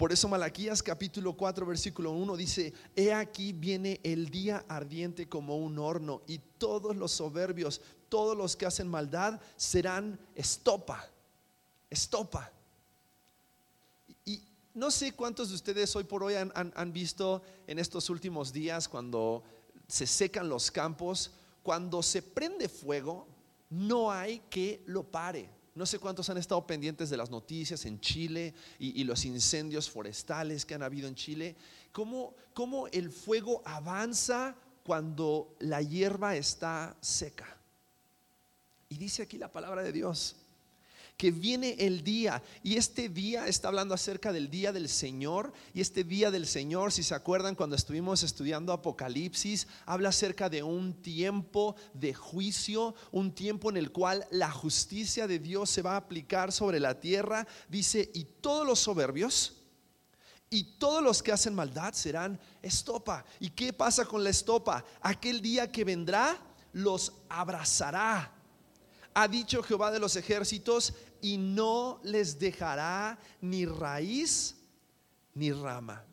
Por 0.03 0.11
eso 0.11 0.27
Malaquías 0.27 0.83
capítulo 0.83 1.31
4 1.31 1.65
versículo 1.65 2.11
1 2.11 2.35
dice, 2.35 2.73
he 2.93 3.13
aquí 3.13 3.53
viene 3.53 4.01
el 4.03 4.29
día 4.29 4.65
ardiente 4.67 5.29
como 5.29 5.55
un 5.55 5.79
horno 5.79 6.23
y 6.27 6.41
todos 6.57 6.97
los 6.97 7.13
soberbios, 7.13 7.79
todos 8.09 8.35
los 8.35 8.57
que 8.57 8.65
hacen 8.65 8.89
maldad 8.89 9.39
serán 9.55 10.19
estopa, 10.35 11.09
estopa. 11.89 12.51
Y 14.25 14.43
no 14.73 14.91
sé 14.91 15.13
cuántos 15.13 15.47
de 15.47 15.55
ustedes 15.55 15.95
hoy 15.95 16.03
por 16.03 16.21
hoy 16.21 16.33
han, 16.33 16.51
han 16.53 16.91
visto 16.91 17.41
en 17.65 17.79
estos 17.79 18.09
últimos 18.09 18.51
días 18.51 18.89
cuando 18.89 19.41
se 19.87 20.05
secan 20.05 20.49
los 20.49 20.69
campos, 20.69 21.31
cuando 21.63 22.03
se 22.03 22.21
prende 22.21 22.67
fuego, 22.67 23.25
no 23.69 24.11
hay 24.11 24.39
que 24.49 24.83
lo 24.85 25.03
pare. 25.03 25.49
No 25.75 25.85
sé 25.87 25.97
cuántos 25.97 26.29
han 26.29 26.37
estado 26.37 26.65
pendientes 26.67 27.09
de 27.09 27.17
las 27.17 27.31
noticias 27.31 27.85
en 27.85 27.99
Chile 27.99 28.53
y, 28.77 29.03
los 29.03 29.25
incendios 29.25 29.89
forestales 29.89 30.65
que 30.65 30.75
han 30.75 30.83
habido 30.83 31.07
en 31.07 31.15
Chile. 31.15 31.55
¿Cómo, 31.91 32.35
¿Cómo 32.53 32.87
el 32.87 33.09
fuego 33.09 33.61
avanza 33.65 34.55
cuando 34.83 35.55
la 35.59 35.81
hierba 35.81 36.35
está 36.35 36.95
seca? 37.01 37.57
Y 38.89 38.97
dice 38.97 39.23
aquí 39.23 39.39
la 39.39 39.51
palabra 39.51 39.81
de 39.81 39.91
Dios 39.91 40.35
que 41.17 41.31
viene 41.31 41.75
el 41.79 42.03
día 42.03 42.41
y 42.63 42.77
este 42.77 43.09
día 43.09 43.47
está 43.47 43.67
hablando 43.67 43.93
acerca 43.93 44.33
del 44.33 44.49
día 44.49 44.71
del 44.71 44.89
Señor 44.89 45.53
y 45.73 45.81
este 45.81 46.03
día 46.03 46.31
del 46.31 46.47
Señor, 46.47 46.91
si 46.91 47.03
se 47.03 47.15
acuerdan 47.15 47.55
cuando 47.55 47.75
estuvimos 47.75 48.23
estudiando 48.23 48.73
Apocalipsis, 48.73 49.67
habla 49.85 50.09
acerca 50.09 50.49
de 50.49 50.63
un 50.63 50.93
tiempo 51.01 51.75
de 51.93 52.13
juicio, 52.13 52.95
un 53.11 53.33
tiempo 53.33 53.69
en 53.69 53.77
el 53.77 53.91
cual 53.91 54.25
la 54.31 54.51
justicia 54.51 55.27
de 55.27 55.39
Dios 55.39 55.69
se 55.69 55.81
va 55.81 55.93
a 55.93 55.97
aplicar 55.97 56.51
sobre 56.51 56.79
la 56.79 56.99
tierra, 56.99 57.47
dice, 57.69 58.09
y 58.13 58.25
todos 58.25 58.65
los 58.65 58.79
soberbios 58.79 59.59
y 60.49 60.77
todos 60.77 61.01
los 61.01 61.23
que 61.23 61.31
hacen 61.31 61.55
maldad 61.55 61.93
serán 61.93 62.39
estopa. 62.61 63.25
¿Y 63.39 63.49
qué 63.49 63.73
pasa 63.73 64.05
con 64.05 64.23
la 64.23 64.29
estopa? 64.29 64.85
Aquel 65.01 65.41
día 65.41 65.71
que 65.71 65.83
vendrá 65.83 66.39
los 66.73 67.13
abrazará 67.29 68.31
ha 69.13 69.27
dicho 69.27 69.63
Jehová 69.63 69.91
de 69.91 69.99
los 69.99 70.15
ejércitos, 70.15 70.93
y 71.21 71.37
no 71.37 72.01
les 72.03 72.37
dejará 72.37 73.17
ni 73.39 73.65
raíz 73.65 74.55
ni 75.33 75.51
rama. 75.51 76.05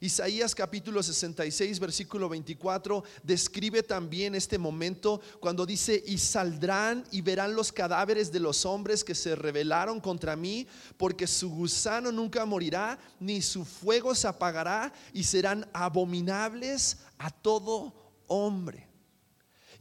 Isaías 0.00 0.52
capítulo 0.52 1.00
66, 1.00 1.78
versículo 1.78 2.28
24, 2.28 3.04
describe 3.22 3.84
también 3.84 4.34
este 4.34 4.58
momento 4.58 5.20
cuando 5.38 5.64
dice, 5.64 6.02
y 6.04 6.18
saldrán 6.18 7.04
y 7.12 7.20
verán 7.20 7.54
los 7.54 7.70
cadáveres 7.70 8.32
de 8.32 8.40
los 8.40 8.66
hombres 8.66 9.04
que 9.04 9.14
se 9.14 9.36
rebelaron 9.36 10.00
contra 10.00 10.34
mí, 10.34 10.66
porque 10.96 11.28
su 11.28 11.50
gusano 11.50 12.10
nunca 12.10 12.44
morirá, 12.44 12.98
ni 13.20 13.40
su 13.40 13.64
fuego 13.64 14.12
se 14.16 14.26
apagará, 14.26 14.92
y 15.12 15.22
serán 15.22 15.70
abominables 15.72 16.98
a 17.16 17.30
todo 17.30 17.94
hombre. 18.26 18.91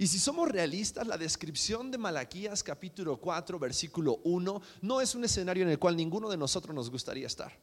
Y 0.02 0.08
si 0.08 0.18
somos 0.18 0.50
realistas, 0.50 1.06
la 1.06 1.16
descripción 1.16 1.92
de 1.92 2.00
Malaquías 2.00 2.64
capítulo 2.64 3.18
4, 3.18 3.60
versículo 3.60 4.20
1, 4.24 4.62
no 4.82 5.00
es 5.00 5.14
un 5.14 5.24
escenario 5.24 5.62
en 5.62 5.70
el 5.70 5.78
cual 5.78 5.96
ninguno 5.96 6.28
de 6.28 6.38
nosotros 6.38 6.74
nos 6.74 6.90
gustaría 6.90 7.28
estar. 7.28 7.56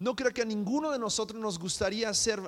No 0.00 0.16
creo 0.16 0.32
que 0.32 0.42
a 0.42 0.44
ninguno 0.44 0.90
de 0.90 0.98
nosotros 0.98 1.40
nos 1.40 1.56
gustaría 1.56 2.12
ser 2.14 2.40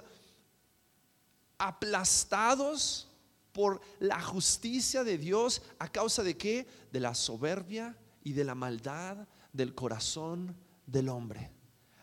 aplastados 1.58 3.06
por 3.52 3.80
la 4.00 4.20
justicia 4.20 5.04
de 5.04 5.16
Dios 5.16 5.62
a 5.78 5.86
causa 5.86 6.24
de 6.24 6.36
qué? 6.36 6.66
De 6.90 6.98
la 6.98 7.14
soberbia 7.14 7.96
y 8.24 8.32
de 8.32 8.42
la 8.42 8.56
maldad 8.56 9.28
del 9.52 9.76
corazón 9.76 10.56
del 10.86 11.08
hombre, 11.08 11.52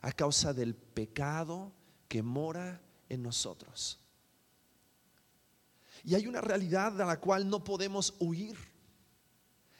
a 0.02 0.14
causa 0.14 0.54
del 0.54 0.76
pecado 0.76 1.74
que 2.08 2.24
mora 2.24 2.82
en 3.10 3.22
nosotros. 3.22 4.00
Y 6.04 6.16
hay 6.16 6.28
una 6.28 6.42
realidad 6.42 6.92
de 6.92 7.06
la 7.06 7.20
cual 7.20 7.50
no 7.50 7.64
podemos 7.64 8.14
huir. 8.20 8.58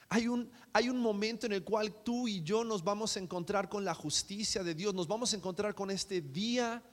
Hay 0.10 0.28
un, 0.28 0.50
hay 0.72 0.90
un 0.90 1.00
momento 1.00 1.46
en 1.46 1.54
el 1.54 1.64
cual 1.64 2.04
tú 2.04 2.28
y 2.28 2.44
yo 2.44 2.64
nos 2.64 2.84
vamos 2.84 3.16
a 3.16 3.20
encontrar 3.20 3.68
con 3.68 3.84
la 3.84 3.94
justicia 3.94 4.64
de 4.64 4.76
Dios, 4.76 4.94
nos 4.94 5.08
vamos 5.08 5.34
a 5.34 5.36
encontrar 5.36 5.74
con 5.74 5.90
este 5.90 6.22
día 6.22 6.84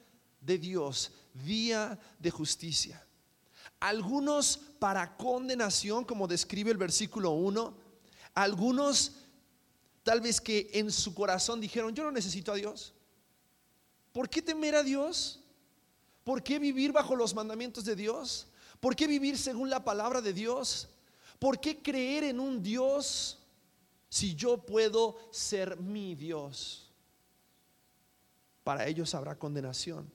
de 0.40 0.58
Dios, 0.58 1.12
día 1.34 1.98
de 2.18 2.30
justicia. 2.30 3.06
Algunos 3.78 4.56
para 4.78 5.16
condenación, 5.16 6.04
como 6.04 6.26
describe 6.26 6.70
el 6.70 6.76
versículo 6.76 7.32
1, 7.32 7.76
algunos 8.34 9.12
tal 10.02 10.20
vez 10.20 10.40
que 10.40 10.70
en 10.72 10.90
su 10.90 11.14
corazón 11.14 11.60
dijeron, 11.60 11.94
yo 11.94 12.04
no 12.04 12.10
necesito 12.10 12.52
a 12.52 12.56
Dios. 12.56 12.94
¿Por 14.12 14.28
qué 14.28 14.42
temer 14.42 14.74
a 14.74 14.82
Dios? 14.82 15.40
¿Por 16.24 16.42
qué 16.42 16.58
vivir 16.58 16.92
bajo 16.92 17.14
los 17.14 17.34
mandamientos 17.34 17.84
de 17.84 17.96
Dios? 17.96 18.46
¿Por 18.80 18.96
qué 18.96 19.06
vivir 19.06 19.36
según 19.38 19.68
la 19.68 19.84
palabra 19.84 20.20
de 20.20 20.32
Dios? 20.32 20.88
¿Por 21.38 21.60
qué 21.60 21.82
creer 21.82 22.24
en 22.24 22.40
un 22.40 22.62
Dios 22.62 23.38
si 24.08 24.34
yo 24.34 24.64
puedo 24.64 25.18
ser 25.30 25.78
mi 25.78 26.14
Dios? 26.14 26.90
Para 28.64 28.86
ellos 28.86 29.14
habrá 29.14 29.38
condenación. 29.38 30.10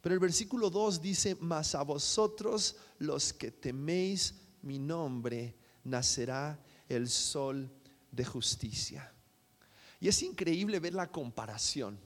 Pero 0.00 0.14
el 0.14 0.20
versículo 0.20 0.70
2 0.70 1.02
dice, 1.02 1.36
mas 1.40 1.74
a 1.74 1.82
vosotros 1.82 2.76
los 2.98 3.32
que 3.32 3.50
teméis 3.50 4.34
mi 4.62 4.78
nombre, 4.78 5.56
nacerá 5.84 6.58
el 6.88 7.08
sol 7.08 7.70
de 8.10 8.24
justicia. 8.24 9.12
Y 10.00 10.08
es 10.08 10.22
increíble 10.22 10.78
ver 10.78 10.94
la 10.94 11.10
comparación. 11.10 11.98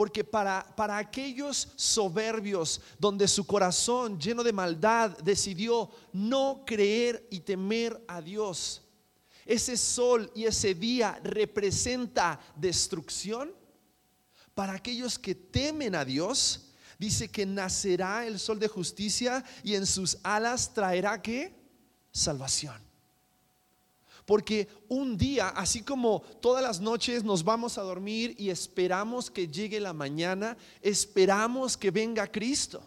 Porque 0.00 0.24
para, 0.24 0.64
para 0.76 0.96
aquellos 0.96 1.68
soberbios 1.76 2.80
donde 2.98 3.28
su 3.28 3.46
corazón 3.46 4.18
lleno 4.18 4.42
de 4.42 4.50
maldad 4.50 5.10
decidió 5.18 5.90
no 6.14 6.62
creer 6.64 7.28
y 7.30 7.40
temer 7.40 8.02
a 8.08 8.22
Dios, 8.22 8.80
ese 9.44 9.76
sol 9.76 10.32
y 10.34 10.44
ese 10.44 10.74
día 10.74 11.20
representa 11.22 12.40
destrucción. 12.56 13.54
Para 14.54 14.72
aquellos 14.72 15.18
que 15.18 15.34
temen 15.34 15.94
a 15.94 16.06
Dios, 16.06 16.70
dice 16.98 17.28
que 17.28 17.44
nacerá 17.44 18.26
el 18.26 18.38
sol 18.38 18.58
de 18.58 18.68
justicia 18.68 19.44
y 19.62 19.74
en 19.74 19.84
sus 19.84 20.16
alas 20.22 20.72
traerá 20.72 21.20
que 21.20 21.54
salvación. 22.10 22.89
Porque 24.30 24.68
un 24.86 25.16
día, 25.16 25.48
así 25.48 25.82
como 25.82 26.20
todas 26.40 26.62
las 26.62 26.78
noches 26.78 27.24
nos 27.24 27.42
vamos 27.42 27.78
a 27.78 27.82
dormir 27.82 28.36
y 28.38 28.50
esperamos 28.50 29.28
que 29.28 29.48
llegue 29.48 29.80
la 29.80 29.92
mañana, 29.92 30.56
esperamos 30.82 31.76
que 31.76 31.90
venga 31.90 32.30
Cristo. 32.30 32.80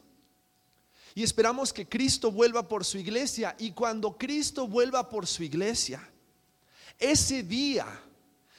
Y 1.13 1.21
esperamos 1.21 1.73
que 1.73 1.85
Cristo 1.85 2.31
vuelva 2.31 2.65
por 2.65 2.85
su 2.85 2.97
iglesia. 2.97 3.57
Y 3.59 3.71
cuando 3.71 4.17
Cristo 4.17 4.69
vuelva 4.69 5.09
por 5.09 5.27
su 5.27 5.43
iglesia, 5.43 6.09
ese 6.97 7.43
día 7.43 7.87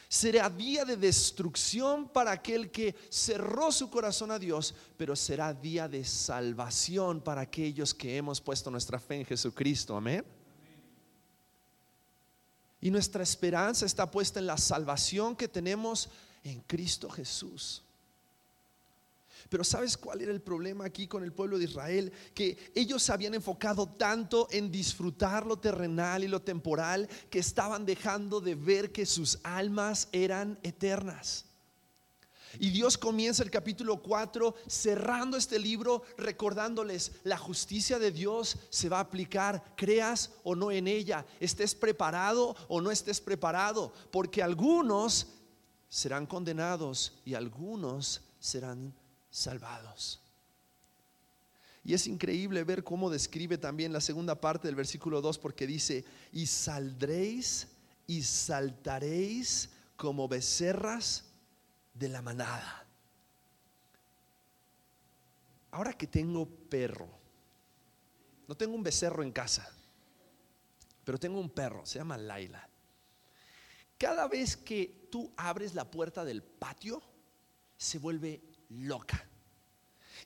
será 0.07 0.51
día 0.51 0.85
de 0.85 0.99
destrucción 0.99 2.07
para 2.07 2.33
aquel 2.33 2.71
que 2.71 2.95
cerró 3.09 3.73
su 3.73 3.89
corazón 3.89 4.31
a 4.31 4.39
Dios, 4.39 4.75
pero 4.99 5.17
será 5.17 5.55
día 5.55 5.89
de 5.89 6.05
salvación 6.05 7.23
para 7.23 7.41
aquellos 7.41 7.95
que 7.95 8.19
hemos 8.19 8.43
puesto 8.43 8.71
nuestra 8.71 9.01
fe 9.01 9.21
en 9.21 9.25
Jesucristo. 9.25 9.97
Amén. 9.97 10.23
Y 12.85 12.91
nuestra 12.91 13.23
esperanza 13.23 13.87
está 13.87 14.11
puesta 14.11 14.39
en 14.39 14.47
la 14.47 14.59
salvación 14.59 15.37
que 15.37 15.49
tenemos 15.49 16.11
en 16.43 16.61
Cristo 16.61 17.09
Jesús. 17.09 17.83
Pero 19.49 19.65
¿sabes 19.65 19.97
cuál 19.97 20.21
era 20.21 20.31
el 20.31 20.43
problema 20.43 20.85
aquí 20.85 21.07
con 21.07 21.25
el 21.25 21.33
pueblo 21.33 21.57
de 21.57 21.65
Israel? 21.65 22.13
Que 22.35 22.59
ellos 22.75 23.03
se 23.03 23.11
habían 23.15 23.33
enfocado 23.33 23.87
tanto 23.87 24.49
en 24.51 24.71
disfrutar 24.71 25.47
lo 25.47 25.59
terrenal 25.59 26.25
y 26.25 26.29
lo 26.29 26.43
temporal 26.43 27.09
que 27.31 27.39
estaban 27.39 27.87
dejando 27.87 28.43
de 28.43 28.55
ver 28.55 28.93
que 28.93 29.07
sus 29.07 29.39
almas 29.45 30.09
eran 30.13 30.59
eternas. 30.63 31.47
Y 32.59 32.71
Dios 32.71 32.97
comienza 32.97 33.43
el 33.43 33.51
capítulo 33.51 34.03
4 34.03 34.55
cerrando 34.67 35.37
este 35.37 35.59
libro 35.59 36.03
recordándoles 36.17 37.13
la 37.25 37.39
justicia 37.39 37.99
de 37.99 38.11
Dios 38.11 38.57
se 38.71 38.89
va 38.89 38.99
a 38.99 39.03
aplicar, 39.03 39.75
creas 39.77 40.31
o 40.43 40.55
no 40.55 40.71
en 40.71 40.89
ella, 40.89 41.27
estés 41.41 41.75
preparado 41.75 42.57
o 42.69 42.81
no 42.81 42.91
estés 42.91 43.21
preparado, 43.21 43.93
porque 44.11 44.43
algunos 44.43 45.27
serán 45.89 46.27
condenados 46.27 47.21
y 47.25 47.35
algunos 47.35 48.23
serán 48.39 48.95
salvados. 49.31 50.21
Y 51.85 51.93
es 51.93 52.07
increíble 52.07 52.65
ver 52.65 52.83
cómo 52.83 53.11
describe 53.11 53.59
también 53.59 53.93
la 53.93 54.01
segunda 54.01 54.41
parte 54.41 54.69
del 54.69 54.75
versículo 54.75 55.21
2 55.21 55.39
porque 55.39 55.67
dice, 55.67 56.05
y 56.33 56.47
saldréis 56.47 57.69
y 58.07 58.23
saltaréis 58.23 59.71
como 59.97 60.27
becerras 60.27 61.25
de 61.95 62.09
la 62.09 62.21
manada. 62.21 62.87
Ahora 65.71 65.93
que 65.93 66.07
tengo 66.07 66.47
perro, 66.47 67.09
no 68.47 68.57
tengo 68.57 68.75
un 68.75 68.83
becerro 68.83 69.23
en 69.23 69.33
casa, 69.33 69.69
pero 71.05 71.19
tengo 71.19 71.41
un 71.41 71.51
perro, 71.51 71.87
se 71.87 71.99
llama 71.99 72.17
Laila. 72.17 72.69
Cada 73.99 74.29
vez 74.29 74.57
que 74.57 75.09
tú 75.11 75.33
abres 75.37 75.75
la 75.75 75.91
puerta 75.91 76.25
del 76.25 76.43
patio, 76.43 77.03
se 77.77 77.99
vuelve 77.99 78.43
loca. 78.71 79.29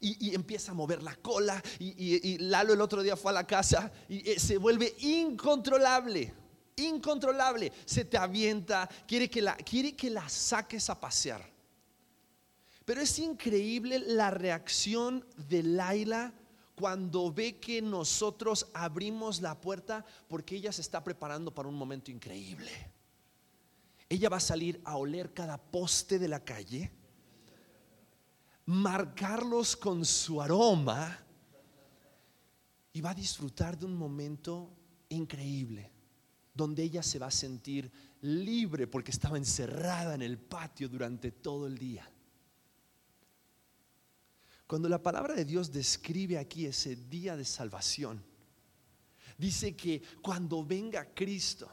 Y, 0.00 0.34
empieza 0.34 0.72
a 0.72 0.74
mover 0.74 1.02
la 1.02 1.16
cola. 1.16 1.62
Y, 1.78 2.38
Lalo 2.38 2.72
el 2.72 2.80
otro 2.80 3.02
día 3.02 3.16
fue 3.16 3.32
a 3.32 3.34
la 3.34 3.46
casa 3.46 3.90
y 4.08 4.30
eh, 4.30 4.38
se 4.38 4.56
vuelve 4.56 4.94
incontrolable. 5.00 6.32
Incontrolable. 6.76 7.72
Se 7.84 8.04
te 8.04 8.16
avienta, 8.16 8.88
quiere 9.06 9.28
que 9.28 9.42
la, 9.42 9.56
quiere 9.56 9.96
que 9.96 10.10
la 10.10 10.28
saques 10.28 10.88
a 10.88 11.00
pasear. 11.00 11.57
Pero 12.88 13.02
es 13.02 13.18
increíble 13.18 13.98
la 13.98 14.30
reacción 14.30 15.22
de 15.36 15.62
Laila 15.62 16.32
cuando 16.74 17.30
ve 17.30 17.58
que 17.58 17.82
nosotros 17.82 18.66
abrimos 18.72 19.42
la 19.42 19.60
puerta 19.60 20.06
porque 20.26 20.56
ella 20.56 20.72
se 20.72 20.80
está 20.80 21.04
preparando 21.04 21.54
para 21.54 21.68
un 21.68 21.74
momento 21.74 22.10
increíble. 22.10 22.70
Ella 24.08 24.30
va 24.30 24.38
a 24.38 24.40
salir 24.40 24.80
a 24.86 24.96
oler 24.96 25.34
cada 25.34 25.58
poste 25.58 26.18
de 26.18 26.28
la 26.28 26.42
calle, 26.42 26.90
marcarlos 28.64 29.76
con 29.76 30.02
su 30.06 30.40
aroma 30.40 31.14
y 32.94 33.02
va 33.02 33.10
a 33.10 33.14
disfrutar 33.14 33.76
de 33.78 33.84
un 33.84 33.98
momento 33.98 34.70
increíble 35.10 35.92
donde 36.54 36.84
ella 36.84 37.02
se 37.02 37.18
va 37.18 37.26
a 37.26 37.30
sentir 37.30 37.92
libre 38.22 38.86
porque 38.86 39.10
estaba 39.10 39.36
encerrada 39.36 40.14
en 40.14 40.22
el 40.22 40.38
patio 40.38 40.88
durante 40.88 41.32
todo 41.32 41.66
el 41.66 41.76
día. 41.76 42.10
Cuando 44.68 44.86
la 44.90 45.02
palabra 45.02 45.32
de 45.34 45.46
Dios 45.46 45.72
describe 45.72 46.36
aquí 46.36 46.66
ese 46.66 46.94
día 46.94 47.38
de 47.38 47.46
salvación, 47.46 48.22
dice 49.38 49.74
que 49.74 50.02
cuando 50.20 50.62
venga 50.62 51.08
Cristo, 51.14 51.70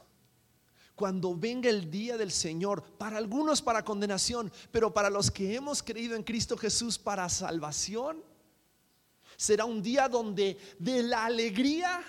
cuando 0.95 1.35
venga 1.35 1.69
el 1.69 1.91
día 1.91 2.15
del 2.15 2.31
Señor, 2.31 2.81
para 2.97 3.17
algunos 3.17 3.61
para 3.61 3.83
condenación, 3.83 4.49
pero 4.71 4.93
para 4.93 5.09
los 5.09 5.29
que 5.29 5.55
hemos 5.55 5.83
creído 5.83 6.15
en 6.15 6.23
Cristo 6.23 6.55
Jesús 6.55 6.97
para 6.97 7.27
salvación, 7.27 8.23
será 9.35 9.65
un 9.65 9.83
día 9.83 10.07
donde 10.07 10.57
de 10.79 11.03
la 11.03 11.25
alegría 11.25 12.01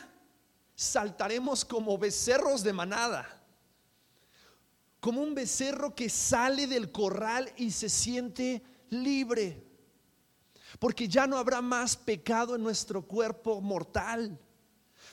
saltaremos 0.76 1.64
como 1.64 1.98
becerros 1.98 2.62
de 2.62 2.72
manada, 2.72 3.42
como 5.00 5.20
un 5.20 5.34
becerro 5.34 5.96
que 5.96 6.08
sale 6.08 6.68
del 6.68 6.92
corral 6.92 7.52
y 7.56 7.72
se 7.72 7.88
siente 7.88 8.62
libre. 8.90 9.65
Porque 10.78 11.08
ya 11.08 11.26
no 11.26 11.38
habrá 11.38 11.60
más 11.60 11.96
pecado 11.96 12.54
en 12.54 12.62
nuestro 12.62 13.02
cuerpo 13.02 13.60
mortal. 13.60 14.38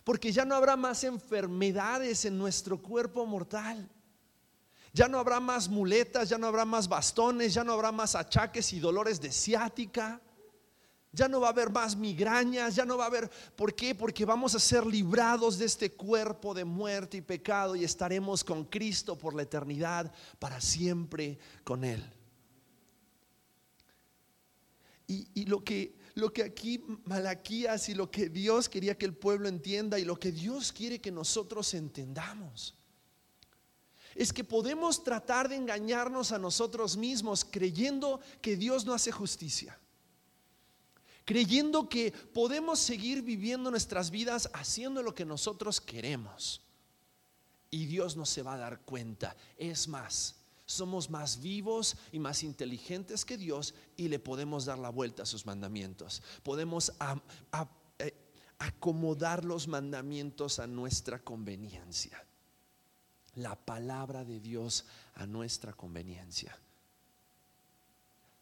Porque 0.04 0.32
ya 0.32 0.46
no 0.46 0.56
habrá 0.56 0.76
más 0.76 1.04
enfermedades 1.04 2.26
en 2.26 2.38
nuestro 2.38 2.82
cuerpo 2.82 3.26
mortal. 3.26 3.89
Ya 4.92 5.08
no 5.08 5.18
habrá 5.18 5.39
más 5.39 5.70
muletas, 5.70 6.30
ya 6.30 6.38
no 6.38 6.48
habrá 6.48 6.66
más 6.66 6.88
bastones, 6.88 7.54
ya 7.54 7.63
no 7.63 7.74
habrá 7.74 7.92
más 7.92 8.16
achaques 8.16 8.74
y 8.74 8.80
dolores 8.80 9.20
de 9.20 9.32
ciática. 9.32 10.22
Ya 11.12 11.28
no 11.28 11.39
va 11.39 11.48
a 11.48 11.52
haber 11.52 11.70
más 11.70 11.96
migrañas, 11.96 12.76
ya 12.76 12.86
no 12.86 12.98
va 12.98 13.06
a 13.06 13.08
haber... 13.08 13.30
¿Por 13.56 13.76
qué? 13.76 13.94
Porque 13.94 14.26
vamos 14.26 14.56
a 14.56 14.60
ser 14.60 14.86
librados 14.86 15.60
de 15.60 15.66
este 15.66 15.92
cuerpo 15.92 16.56
de 16.56 16.66
muerte 16.66 17.18
y 17.18 17.22
pecado 17.22 17.76
y 17.76 17.84
estaremos 17.84 18.44
con 18.44 18.66
Cristo 18.66 19.16
por 19.16 19.36
la 19.36 19.44
eternidad, 19.44 20.12
para 20.39 20.60
siempre 20.60 21.38
con 21.63 21.84
Él. 21.84 22.04
Y, 25.08 25.46
lo, 25.46 25.63
que, 25.63 25.96
lo 26.16 26.32
que 26.32 26.44
aquí 26.44 26.84
Malaquías 27.06 27.89
y 27.89 27.94
lo 27.94 28.10
que 28.10 28.30
Dios 28.30 28.70
quería 28.70 28.98
que 28.98 29.06
el 29.06 29.13
pueblo 29.13 29.48
entienda 29.48 30.00
y 30.00 30.06
lo 30.06 30.18
que 30.18 30.32
Dios 30.32 30.72
quiere 30.72 31.00
que 31.00 31.12
nosotros 31.12 31.74
entendamos 31.74 32.74
es 34.16 34.32
que 34.32 34.44
podemos 34.44 35.04
tratar 35.04 35.50
de 35.50 35.56
engañarnos 35.56 36.32
a 36.32 36.39
nosotros 36.39 36.98
mismos 36.98 37.46
creyendo 37.46 38.20
que 38.42 38.56
Dios 38.56 38.86
no 38.86 38.94
hace 38.94 39.12
justicia. 39.12 39.78
Creyendo 41.26 41.88
que 41.88 42.12
podemos 42.12 42.80
seguir 42.80 43.22
viviendo 43.22 43.72
nuestras 43.72 44.12
vidas 44.12 44.50
haciendo 44.54 45.02
lo 45.02 45.16
que 45.16 45.26
nosotros 45.26 45.80
queremos. 45.80 46.62
Y 47.72 47.86
Dios 47.86 48.16
no 48.16 48.26
se 48.26 48.44
va 48.44 48.54
a 48.54 48.58
dar 48.58 48.82
cuenta. 48.82 49.36
Es 49.58 49.88
más, 49.88 50.36
somos 50.65 51.10
más 51.10 51.41
vivos 51.41 51.97
y 52.12 52.19
más 52.19 52.43
inteligentes 52.43 53.26
que 53.26 53.38
Dios 53.38 53.73
y 53.97 54.08
le 54.08 54.19
podemos 54.19 54.65
dar 54.65 54.80
la 54.80 54.89
vuelta 54.89 55.23
a 55.23 55.26
sus 55.26 55.45
mandamientos. 55.45 56.21
Podemos 56.43 56.93
eh, 57.99 58.13
acomodar 58.60 59.43
los 59.43 59.67
mandamientos 59.67 60.60
a 60.60 60.67
nuestra 60.67 61.19
conveniencia. 61.19 62.26
La 63.36 63.56
palabra 63.56 64.23
de 64.23 64.39
Dios 64.39 64.86
a 65.15 65.26
nuestra 65.26 65.73
conveniencia. 65.73 66.58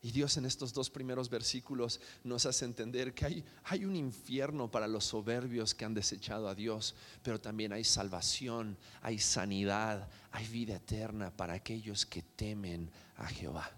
Y 0.04 0.12
Dios 0.12 0.38
en 0.38 0.46
estos 0.46 0.74
dos 0.74 0.90
primeros 0.90 1.30
versículos 1.30 2.00
nos 2.24 2.48
hace 2.48 2.66
entender 2.66 3.14
que 3.14 3.26
hay, 3.26 3.46
hay, 3.66 3.86
un 3.86 3.96
infierno 3.96 4.72
para 4.72 4.88
los 4.88 5.06
soberbios 5.06 5.76
que 5.76 5.86
han 5.86 5.94
desechado 5.94 6.48
a 6.48 6.56
Dios, 6.56 6.96
pero 7.22 7.40
también 7.40 7.72
hay 7.72 7.84
salvación, 7.84 8.78
hay 9.02 9.20
sanidad, 9.20 10.10
hay 10.32 10.48
vida 10.48 10.78
eterna 10.78 11.30
para 11.30 11.54
aquellos 11.54 12.08
que 12.08 12.24
temen 12.24 12.90
a 13.18 13.28
Jehová. 13.28 13.70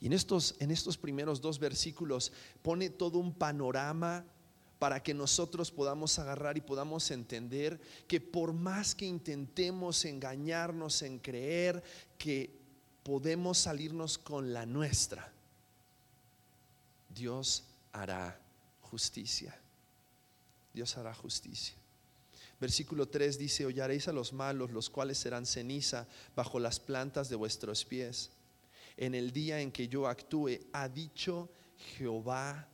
Y 0.00 0.06
en 0.06 0.14
estos, 0.14 0.56
en 0.58 0.72
estos 0.72 0.98
primeros 0.98 1.40
dos 1.40 1.60
versículos 1.60 2.32
pone 2.60 2.90
todo 2.90 3.18
un 3.18 3.32
panorama 3.32 4.24
para 4.80 5.00
que 5.00 5.14
nosotros 5.14 5.70
podamos 5.70 6.18
agarrar 6.18 6.56
y 6.56 6.60
podamos 6.60 7.08
entender 7.12 7.80
que 8.08 8.20
por 8.20 8.52
más 8.52 8.96
que 8.96 9.06
intentemos 9.06 10.04
engañarnos 10.04 11.02
en 11.02 11.20
creer 11.20 11.84
que 12.18 12.61
podemos 13.02 13.58
salirnos 13.58 14.18
con 14.18 14.52
la 14.52 14.66
nuestra, 14.66 15.30
Dios 17.14 17.64
hará 17.92 18.38
justicia. 18.82 19.58
Dios 20.72 20.96
hará 20.96 21.14
justicia. 21.14 21.74
Versículo 22.60 23.08
3 23.08 23.38
dice, 23.38 23.66
hollaréis 23.66 24.08
a 24.08 24.12
los 24.12 24.32
malos, 24.32 24.70
los 24.70 24.88
cuales 24.88 25.18
serán 25.18 25.46
ceniza 25.46 26.06
bajo 26.36 26.60
las 26.60 26.78
plantas 26.78 27.28
de 27.28 27.36
vuestros 27.36 27.84
pies. 27.84 28.30
En 28.96 29.14
el 29.14 29.32
día 29.32 29.60
en 29.60 29.72
que 29.72 29.88
yo 29.88 30.06
actúe, 30.06 30.60
ha 30.72 30.88
dicho 30.88 31.50
Jehová 31.96 32.68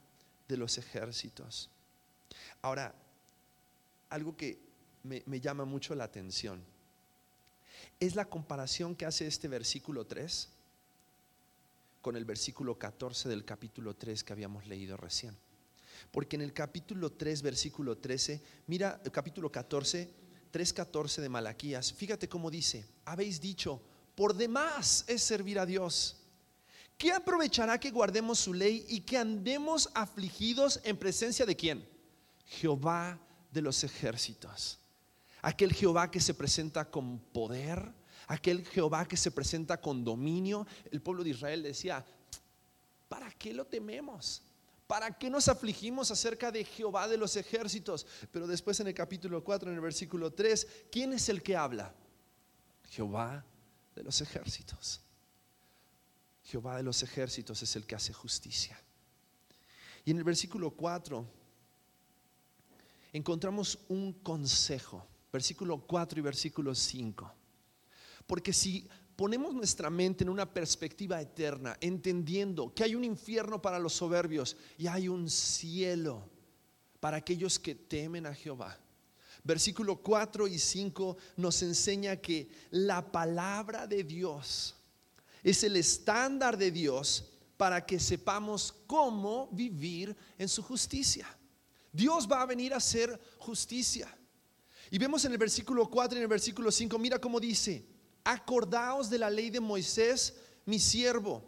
de 0.46 0.56
los 0.56 0.76
ejércitos. 0.78 1.70
Ahora, 2.60 2.94
algo 4.10 4.36
que 4.36 4.58
me, 5.04 5.22
me 5.26 5.40
llama 5.40 5.64
mucho 5.64 5.94
la 5.94 6.04
atención 6.04 6.62
es 8.00 8.14
la 8.14 8.26
comparación 8.26 8.94
que 8.94 9.06
hace 9.06 9.26
este 9.26 9.48
versículo 9.48 10.06
3 10.06 10.48
con 12.00 12.16
el 12.16 12.24
versículo 12.24 12.78
14 12.78 13.28
del 13.28 13.44
capítulo 13.44 13.94
3 13.94 14.22
que 14.24 14.32
habíamos 14.32 14.66
leído 14.66 14.96
recién. 14.96 15.36
Porque 16.10 16.36
en 16.36 16.42
el 16.42 16.52
capítulo 16.52 17.12
3, 17.12 17.42
versículo 17.42 17.98
13, 17.98 18.40
mira 18.66 19.00
el 19.04 19.10
capítulo 19.10 19.50
14, 19.50 20.08
3.14 20.52 21.20
de 21.20 21.28
Malaquías, 21.28 21.92
fíjate 21.92 22.28
cómo 22.28 22.50
dice, 22.50 22.86
habéis 23.04 23.40
dicho, 23.40 23.82
por 24.14 24.34
demás 24.34 25.04
es 25.08 25.22
servir 25.22 25.58
a 25.58 25.66
Dios. 25.66 26.16
¿Qué 26.96 27.12
aprovechará 27.12 27.78
que 27.78 27.90
guardemos 27.90 28.38
su 28.38 28.54
ley 28.54 28.84
y 28.88 29.00
que 29.00 29.18
andemos 29.18 29.90
afligidos 29.94 30.80
en 30.82 30.96
presencia 30.96 31.46
de 31.46 31.56
quién? 31.56 31.88
Jehová 32.46 33.20
de 33.52 33.62
los 33.62 33.84
ejércitos. 33.84 34.78
Aquel 35.42 35.72
Jehová 35.72 36.10
que 36.10 36.20
se 36.20 36.34
presenta 36.34 36.90
con 36.90 37.18
poder, 37.18 37.92
aquel 38.26 38.66
Jehová 38.66 39.06
que 39.06 39.16
se 39.16 39.30
presenta 39.30 39.80
con 39.80 40.04
dominio. 40.04 40.66
El 40.90 41.00
pueblo 41.02 41.24
de 41.24 41.30
Israel 41.30 41.62
decía, 41.62 42.04
¿para 43.08 43.30
qué 43.32 43.52
lo 43.52 43.66
tememos? 43.66 44.42
¿Para 44.86 45.18
qué 45.18 45.28
nos 45.28 45.48
afligimos 45.48 46.10
acerca 46.10 46.50
de 46.50 46.64
Jehová 46.64 47.08
de 47.08 47.18
los 47.18 47.36
ejércitos? 47.36 48.06
Pero 48.32 48.46
después 48.46 48.80
en 48.80 48.88
el 48.88 48.94
capítulo 48.94 49.44
4, 49.44 49.68
en 49.68 49.74
el 49.74 49.82
versículo 49.82 50.32
3, 50.32 50.66
¿quién 50.90 51.12
es 51.12 51.28
el 51.28 51.42
que 51.42 51.56
habla? 51.56 51.94
Jehová 52.88 53.44
de 53.94 54.02
los 54.02 54.20
ejércitos. 54.20 55.02
Jehová 56.42 56.78
de 56.78 56.82
los 56.82 57.02
ejércitos 57.02 57.62
es 57.62 57.76
el 57.76 57.86
que 57.86 57.94
hace 57.94 58.14
justicia. 58.14 58.80
Y 60.06 60.10
en 60.10 60.16
el 60.16 60.24
versículo 60.24 60.70
4 60.70 61.26
encontramos 63.12 63.78
un 63.88 64.14
consejo, 64.14 65.06
versículo 65.38 65.78
4 65.86 66.18
y 66.18 66.22
versículo 66.22 66.74
5. 66.74 67.32
Porque 68.26 68.52
si 68.52 68.88
ponemos 69.14 69.54
nuestra 69.54 69.88
mente 69.88 70.24
en 70.24 70.30
una 70.30 70.52
perspectiva 70.52 71.20
eterna, 71.20 71.76
entendiendo 71.80 72.74
que 72.74 72.82
hay 72.82 72.96
un 72.96 73.04
infierno 73.04 73.62
para 73.62 73.78
los 73.78 73.92
soberbios 73.92 74.56
y 74.76 74.88
hay 74.88 75.06
un 75.06 75.30
cielo 75.30 76.28
para 76.98 77.18
aquellos 77.18 77.56
que 77.60 77.76
temen 77.76 78.26
a 78.26 78.34
Jehová. 78.34 78.76
Versículo 79.44 80.02
4 80.02 80.48
y 80.48 80.58
5 80.58 81.16
nos 81.36 81.62
enseña 81.62 82.16
que 82.16 82.50
la 82.72 83.12
palabra 83.12 83.86
de 83.86 84.02
Dios 84.02 84.74
es 85.44 85.62
el 85.62 85.76
estándar 85.76 86.58
de 86.58 86.72
Dios 86.72 87.30
para 87.56 87.86
que 87.86 88.00
sepamos 88.00 88.74
cómo 88.88 89.48
vivir 89.52 90.16
en 90.36 90.48
su 90.48 90.64
justicia. 90.64 91.28
Dios 91.92 92.28
va 92.28 92.42
a 92.42 92.46
venir 92.46 92.74
a 92.74 92.78
hacer 92.78 93.20
justicia. 93.38 94.17
Y 94.90 94.98
vemos 94.98 95.24
en 95.24 95.32
el 95.32 95.38
versículo 95.38 95.88
4 95.88 96.16
y 96.16 96.18
en 96.18 96.22
el 96.22 96.28
versículo 96.28 96.70
5, 96.70 96.98
mira 96.98 97.18
cómo 97.18 97.38
dice, 97.40 97.84
acordaos 98.24 99.10
de 99.10 99.18
la 99.18 99.30
ley 99.30 99.50
de 99.50 99.60
Moisés, 99.60 100.34
mi 100.64 100.78
siervo, 100.78 101.42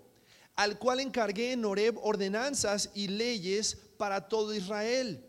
al 0.56 0.78
cual 0.78 1.00
encargué 1.00 1.52
en 1.52 1.64
Horeb 1.64 1.98
ordenanzas 1.98 2.90
y 2.94 3.08
leyes 3.08 3.76
para 3.96 4.28
todo 4.28 4.54
Israel. 4.54 5.24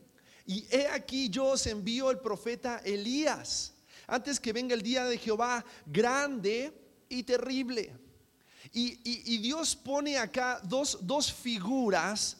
Y 0.45 0.65
he 0.69 0.87
aquí 0.87 1.29
yo 1.29 1.45
os 1.45 1.65
envío 1.67 2.11
el 2.11 2.19
profeta 2.19 2.81
Elías, 2.83 3.73
antes 4.07 4.39
que 4.39 4.51
venga 4.51 4.73
el 4.73 4.81
día 4.81 5.05
de 5.05 5.17
Jehová 5.17 5.63
grande 5.85 6.73
y 7.07 7.23
terrible. 7.23 7.93
Y, 8.73 9.37
Dios 9.37 9.75
pone 9.75 10.17
acá 10.17 10.61
dos, 10.63 10.99
dos 11.01 11.31
figuras 11.31 12.37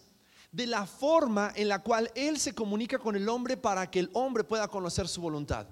de 0.52 0.68
la 0.68 0.86
forma 0.86 1.54
en 1.56 1.70
la 1.70 1.82
cual 1.82 2.12
Él 2.16 2.40
se 2.40 2.54
comunica 2.54 3.00
con 3.00 3.16
el 3.16 3.30
hombre 3.30 3.58
para 3.58 3.90
que 3.90 4.00
el 4.00 4.10
hombre 4.14 4.44
pueda 4.44 4.68
conocer 4.68 5.08
su 5.08 5.22
voluntad. 5.22 5.68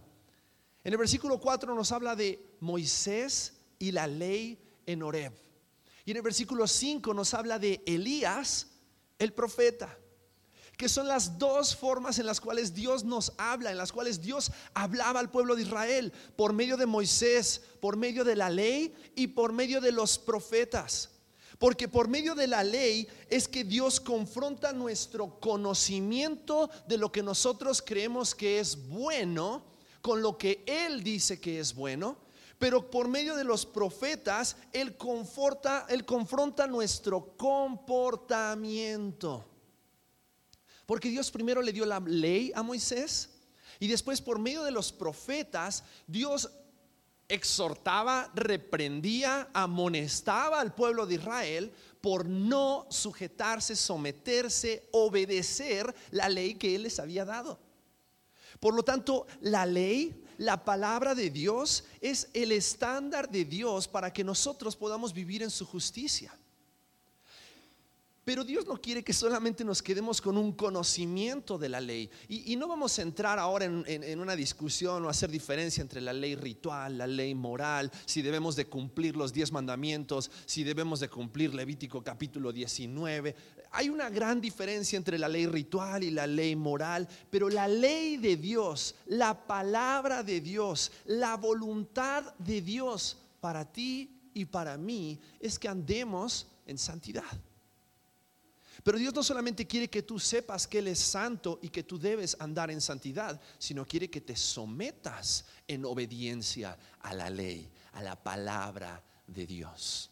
En 0.84 0.94
el 0.94 0.98
versículo 0.98 1.40
4 1.40 1.76
nos 1.76 1.92
habla 1.92 2.16
de 2.16 2.56
Moisés 2.60 3.54
y 3.78 3.92
la 3.92 4.08
ley 4.08 4.58
en 4.86 5.04
Horeb. 5.04 5.34
Y 6.06 6.12
en 6.12 6.18
el 6.18 6.24
versículo 6.24 6.66
5 6.66 7.14
nos 7.14 7.34
habla 7.34 7.60
de 7.60 7.84
Elías, 7.86 8.68
el 9.20 9.34
profeta 9.34 9.98
que 10.80 10.88
son 10.88 11.10
las 11.10 11.38
dos 11.38 11.76
formas 11.76 12.20
en 12.20 12.26
las 12.26 12.40
cuales 12.40 12.74
Dios 12.74 13.04
nos 13.04 13.34
habla, 13.38 13.70
en 13.70 13.78
las 13.78 13.92
cuales 13.92 14.22
Dios 14.22 14.50
hablaba 14.74 15.20
al 15.20 15.30
pueblo 15.30 15.58
de 15.58 15.64
Israel, 15.64 16.14
por 16.38 16.54
medio 16.54 16.78
de 16.78 16.86
Moisés, 16.86 17.62
por 17.82 17.98
medio 17.98 18.24
de 18.24 18.38
la 18.38 18.50
ley 18.50 18.96
y 19.14 19.28
por 19.28 19.52
medio 19.52 19.82
de 19.82 19.92
los 19.92 20.18
profetas. 20.18 21.10
Porque 21.60 21.88
por 21.90 22.08
medio 22.08 22.34
de 22.36 22.48
la 22.48 22.64
ley 22.64 23.06
es 23.30 23.50
que 23.50 23.66
Dios 23.66 24.00
confronta 24.00 24.72
nuestro 24.72 25.42
conocimiento 25.42 26.70
de 26.88 26.98
lo 26.98 27.12
que 27.12 27.22
nosotros 27.22 27.84
creemos 27.86 28.34
que 28.34 28.60
es 28.60 28.88
bueno 28.88 29.66
con 30.02 30.22
lo 30.22 30.38
que 30.38 30.64
Él 30.66 31.04
dice 31.04 31.42
que 31.42 31.60
es 31.60 31.76
bueno. 31.76 32.18
Pero 32.58 32.90
por 32.90 33.10
medio 33.10 33.36
de 33.36 33.44
los 33.44 33.66
profetas, 33.66 34.56
Él, 34.72 34.96
conforta, 34.96 35.86
él 35.90 36.06
confronta 36.06 36.66
nuestro 36.66 37.36
comportamiento. 37.38 39.46
Porque 40.86 41.10
Dios 41.10 41.30
primero 41.30 41.62
le 41.62 41.74
dio 41.74 41.86
la 41.86 42.00
ley 42.00 42.54
a 42.56 42.64
Moisés 42.64 43.32
y 43.80 43.88
después 43.88 44.22
por 44.22 44.40
medio 44.40 44.64
de 44.64 44.72
los 44.72 44.92
profetas 44.92 45.84
Dios 46.08 46.50
exhortaba, 47.30 48.32
reprendía, 48.34 49.50
amonestaba 49.54 50.60
al 50.60 50.74
pueblo 50.74 51.06
de 51.06 51.16
Israel 51.16 51.72
por 52.02 52.26
no 52.28 52.88
sujetarse, 52.90 53.76
someterse, 53.76 54.90
obedecer 54.92 55.94
la 56.12 56.28
ley 56.28 56.56
que 56.56 56.76
Él 56.76 56.84
les 56.84 57.00
había 57.00 57.24
dado. 57.24 57.60
Por 58.60 58.74
lo 58.74 58.84
tanto, 58.84 59.28
la 59.42 59.66
ley, 59.66 60.26
la 60.38 60.66
palabra 60.66 61.16
de 61.16 61.30
Dios 61.30 61.86
es 62.02 62.30
el 62.34 62.52
estándar 62.52 63.30
de 63.30 63.46
Dios 63.46 63.88
para 63.88 64.12
que 64.12 64.24
nosotros 64.24 64.76
podamos 64.76 65.14
vivir 65.14 65.44
en 65.44 65.50
su 65.50 65.66
justicia. 65.66 66.36
Pero 68.30 68.44
Dios 68.44 68.68
no 68.68 68.80
quiere 68.80 69.04
que 69.04 69.12
solamente 69.12 69.66
nos 69.66 69.82
quedemos 69.82 70.22
con 70.22 70.38
un 70.38 70.52
conocimiento 70.52 71.58
de 71.58 71.68
la 71.68 71.82
ley. 71.82 72.12
Y, 72.28 72.56
no 72.58 72.68
vamos 72.68 73.00
a 73.00 73.02
entrar 73.02 73.40
ahora 73.40 73.66
en, 73.66 74.20
una 74.20 74.36
discusión 74.36 75.04
o 75.04 75.10
hacer 75.10 75.32
diferencia 75.32 75.82
entre 75.82 76.00
la 76.00 76.14
ley 76.14 76.36
ritual, 76.36 77.00
la 77.00 77.08
ley 77.08 77.34
moral, 77.34 77.92
si 78.06 78.22
debemos 78.22 78.56
de 78.56 78.68
cumplir 78.68 79.18
los 79.18 79.34
diez 79.34 79.52
mandamientos, 79.52 80.30
si 80.46 80.64
debemos 80.64 81.00
de 81.00 81.10
cumplir 81.10 81.56
Levítico 81.56 82.04
capítulo 82.04 82.54
19. 82.54 83.36
Hay 83.72 83.90
una 83.90 84.12
gran 84.12 84.40
diferencia 84.40 84.96
entre 84.96 85.18
la 85.18 85.28
ley 85.28 85.48
ritual 85.48 86.04
y 86.04 86.12
la 86.12 86.28
ley 86.28 86.56
moral, 86.56 87.08
pero 87.32 87.50
la 87.50 87.68
ley 87.68 88.18
de 88.18 88.38
Dios, 88.38 88.94
la 89.08 89.48
palabra 89.48 90.22
de 90.22 90.40
Dios, 90.40 90.92
la 91.06 91.36
voluntad 91.36 92.36
de 92.38 92.62
Dios 92.62 93.18
para 93.42 93.66
ti 93.66 94.20
y 94.36 94.46
para 94.46 94.78
mí 94.78 95.20
es 95.40 95.58
que 95.58 95.68
andemos 95.68 96.46
en 96.68 96.78
santidad. 96.78 97.49
Pero 98.84 98.98
Dios 98.98 99.14
no 99.14 99.24
solamente 99.24 99.68
quiere 99.68 99.90
que 99.90 100.04
tú 100.04 100.20
sepas 100.20 100.68
que 100.68 100.80
Él 100.80 100.88
es 100.88 101.00
santo 101.00 101.60
y 101.62 101.70
que 101.70 101.84
tú 101.84 102.00
debes 102.00 102.38
andar 102.40 102.72
en 102.72 102.82
santidad, 102.82 103.40
sino 103.58 103.86
quiere 103.86 104.10
que 104.10 104.22
te 104.22 104.36
sometas 104.36 105.46
en 105.68 105.86
obediencia 105.86 106.78
a 107.02 107.14
la 107.14 107.30
ley, 107.30 107.70
a 107.94 108.02
la 108.02 108.16
palabra 108.16 109.04
de 109.28 109.46
Dios. 109.46 110.10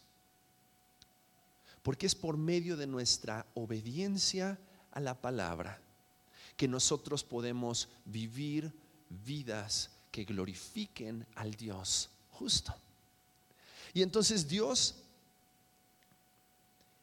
Porque 1.82 2.06
es 2.06 2.14
por 2.14 2.36
medio 2.36 2.76
de 2.76 2.86
nuestra 2.86 3.46
obediencia 3.54 4.58
a 4.92 5.00
la 5.00 5.14
palabra 5.14 5.80
que 6.56 6.68
nosotros 6.68 7.24
podemos 7.24 7.88
vivir 8.04 8.72
vidas 9.08 9.90
que 10.10 10.24
glorifiquen 10.24 11.26
al 11.36 11.54
Dios 11.54 12.10
justo. 12.32 12.74
Y 13.94 14.02
entonces 14.02 14.46
Dios 14.46 14.96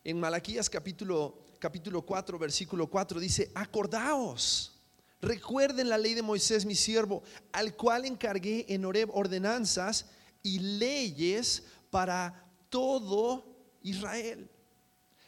en 0.04 0.20
Malaquías 0.20 0.70
capítulo 0.70 1.45
capítulo 1.60 2.02
4, 2.04 2.38
versículo 2.40 2.88
4 2.88 3.20
dice, 3.20 3.52
acordaos, 3.56 4.80
recuerden 5.22 5.90
la 5.90 5.98
ley 5.98 6.14
de 6.14 6.22
Moisés, 6.22 6.66
mi 6.66 6.76
siervo, 6.76 7.24
al 7.52 7.76
cual 7.76 8.06
encargué 8.06 8.66
en 8.70 8.86
Horeb 8.86 9.10
ordenanzas 9.14 10.08
y 10.44 10.60
leyes 10.60 11.64
para 11.90 12.48
todo 12.70 13.46
Israel. 13.82 14.50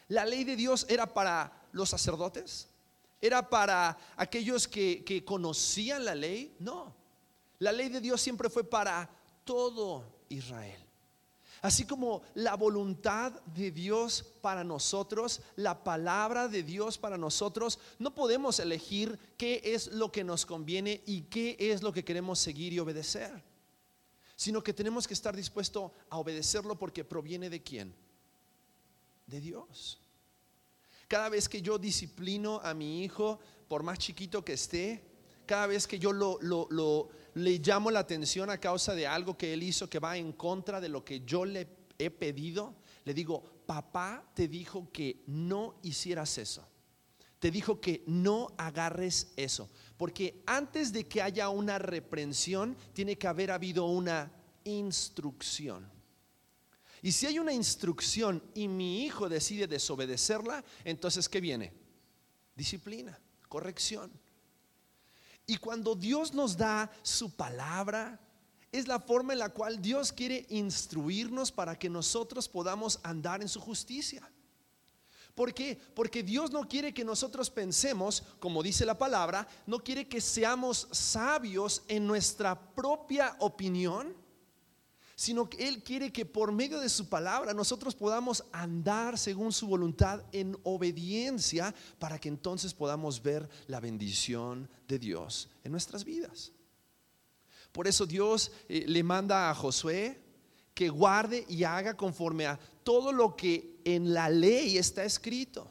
La 0.08 0.24
ley 0.24 0.44
de 0.44 0.56
Dios 0.56 0.86
era 0.88 1.12
para 1.12 1.66
los 1.72 1.90
sacerdotes, 1.90 2.68
era 3.20 3.48
para 3.48 3.98
aquellos 4.16 4.68
que, 4.68 5.04
que 5.04 5.24
conocían 5.24 6.04
la 6.04 6.14
ley, 6.14 6.56
no. 6.58 6.96
La 7.58 7.72
ley 7.72 7.88
de 7.88 8.00
Dios 8.00 8.20
siempre 8.20 8.48
fue 8.48 8.64
para 8.64 9.10
todo 9.44 10.04
Israel. 10.28 10.87
Así 11.60 11.84
como 11.84 12.22
la 12.34 12.54
voluntad 12.54 13.32
de 13.46 13.72
Dios 13.72 14.24
para 14.40 14.62
nosotros, 14.62 15.40
la 15.56 15.82
palabra 15.82 16.46
de 16.46 16.62
Dios 16.62 16.98
para 16.98 17.18
nosotros, 17.18 17.80
no 17.98 18.14
podemos 18.14 18.60
elegir 18.60 19.18
qué 19.36 19.60
es 19.64 19.88
lo 19.88 20.12
que 20.12 20.22
nos 20.22 20.46
conviene 20.46 21.02
y 21.04 21.22
qué 21.22 21.56
es 21.58 21.82
lo 21.82 21.92
que 21.92 22.04
queremos 22.04 22.38
seguir 22.38 22.72
y 22.72 22.78
obedecer, 22.78 23.42
sino 24.36 24.62
que 24.62 24.72
tenemos 24.72 25.08
que 25.08 25.14
estar 25.14 25.34
dispuestos 25.34 25.90
a 26.10 26.18
obedecerlo 26.18 26.78
porque 26.78 27.04
proviene 27.04 27.50
de 27.50 27.62
quién? 27.62 27.94
De 29.26 29.40
Dios. 29.40 29.98
Cada 31.08 31.28
vez 31.28 31.48
que 31.48 31.60
yo 31.60 31.78
disciplino 31.78 32.60
a 32.62 32.72
mi 32.72 33.02
hijo, 33.02 33.40
por 33.66 33.82
más 33.82 33.98
chiquito 33.98 34.44
que 34.44 34.52
esté, 34.52 35.07
cada 35.48 35.66
vez 35.66 35.86
que 35.86 35.98
yo 35.98 36.12
lo, 36.12 36.38
le 37.34 37.58
llamo 37.58 37.90
la 37.90 38.00
atención 38.00 38.50
a 38.50 38.60
causa 38.60 38.94
de 38.94 39.06
algo 39.06 39.36
que 39.36 39.54
él 39.54 39.62
hizo 39.62 39.88
que 39.88 39.98
va 39.98 40.18
en 40.18 40.32
contra 40.32 40.80
de 40.80 40.90
lo 40.90 41.02
que 41.04 41.22
yo 41.22 41.46
le 41.46 41.66
he 41.98 42.10
pedido, 42.10 42.76
le 43.04 43.14
digo, 43.14 43.42
papá 43.64 44.30
te 44.34 44.46
dijo 44.46 44.92
que 44.92 45.22
no 45.26 45.76
hicieras 45.82 46.36
eso. 46.36 46.68
Te 47.38 47.50
dijo 47.50 47.80
que 47.80 48.04
no 48.06 48.48
agarres 48.58 49.32
eso. 49.36 49.70
Porque 49.96 50.42
antes 50.44 50.92
de 50.92 51.08
que 51.08 51.22
haya 51.22 51.48
una 51.48 51.78
reprensión, 51.78 52.76
tiene 52.92 53.16
que 53.16 53.26
haber 53.26 53.50
habido 53.50 53.86
una 53.86 54.30
instrucción. 54.64 55.90
Y 57.00 57.12
si 57.12 57.26
hay 57.26 57.38
una 57.38 57.52
instrucción 57.54 58.42
y 58.54 58.68
mi 58.68 59.04
hijo 59.04 59.28
decide 59.28 59.66
desobedecerla, 59.66 60.62
entonces 60.84 61.28
¿qué 61.28 61.40
viene? 61.40 61.72
Disciplina, 62.54 63.18
corrección. 63.48 64.10
Y 65.50 65.56
cuando 65.56 65.94
Dios 65.94 66.34
nos 66.34 66.58
da 66.58 66.92
su 67.02 67.34
palabra, 67.34 68.20
es 68.70 68.86
la 68.86 69.00
forma 69.00 69.32
en 69.32 69.38
la 69.38 69.48
cual 69.48 69.80
Dios 69.80 70.12
quiere 70.12 70.44
instruirnos 70.50 71.50
para 71.50 71.78
que 71.78 71.88
nosotros 71.88 72.46
podamos 72.46 73.00
andar 73.02 73.40
en 73.40 73.48
su 73.48 73.58
justicia. 73.58 74.30
¿Por 75.34 75.54
qué? 75.54 75.80
Porque 75.94 76.22
Dios 76.22 76.50
no 76.50 76.68
quiere 76.68 76.92
que 76.92 77.02
nosotros 77.02 77.48
pensemos, 77.48 78.24
como 78.40 78.62
dice 78.62 78.84
la 78.84 78.98
palabra, 78.98 79.48
no 79.66 79.78
quiere 79.78 80.06
que 80.06 80.20
seamos 80.20 80.86
sabios 80.90 81.82
en 81.88 82.06
nuestra 82.06 82.60
propia 82.74 83.34
opinión, 83.38 84.14
sino 85.18 85.50
que 85.50 85.66
Él 85.66 85.82
quiere 85.82 86.12
que 86.12 86.24
por 86.24 86.52
medio 86.52 86.78
de 86.78 86.88
su 86.88 87.08
palabra 87.08 87.52
nosotros 87.52 87.96
podamos 87.96 88.44
andar 88.52 89.18
según 89.18 89.52
su 89.52 89.66
voluntad 89.66 90.22
en 90.30 90.56
obediencia 90.62 91.74
para 91.98 92.20
que 92.20 92.28
entonces 92.28 92.72
podamos 92.72 93.20
ver 93.20 93.48
la 93.66 93.80
bendición 93.80 94.70
de 94.86 95.00
Dios 95.00 95.50
en 95.64 95.72
nuestras 95.72 96.04
vidas. 96.04 96.52
Por 97.72 97.88
eso 97.88 98.06
Dios 98.06 98.52
eh, 98.68 98.84
le 98.86 99.02
manda 99.02 99.50
a 99.50 99.56
Josué 99.56 100.22
que 100.72 100.88
guarde 100.88 101.44
y 101.48 101.64
haga 101.64 101.96
conforme 101.96 102.46
a 102.46 102.56
todo 102.84 103.10
lo 103.10 103.34
que 103.34 103.80
en 103.84 104.14
la 104.14 104.30
ley 104.30 104.78
está 104.78 105.02
escrito. 105.02 105.68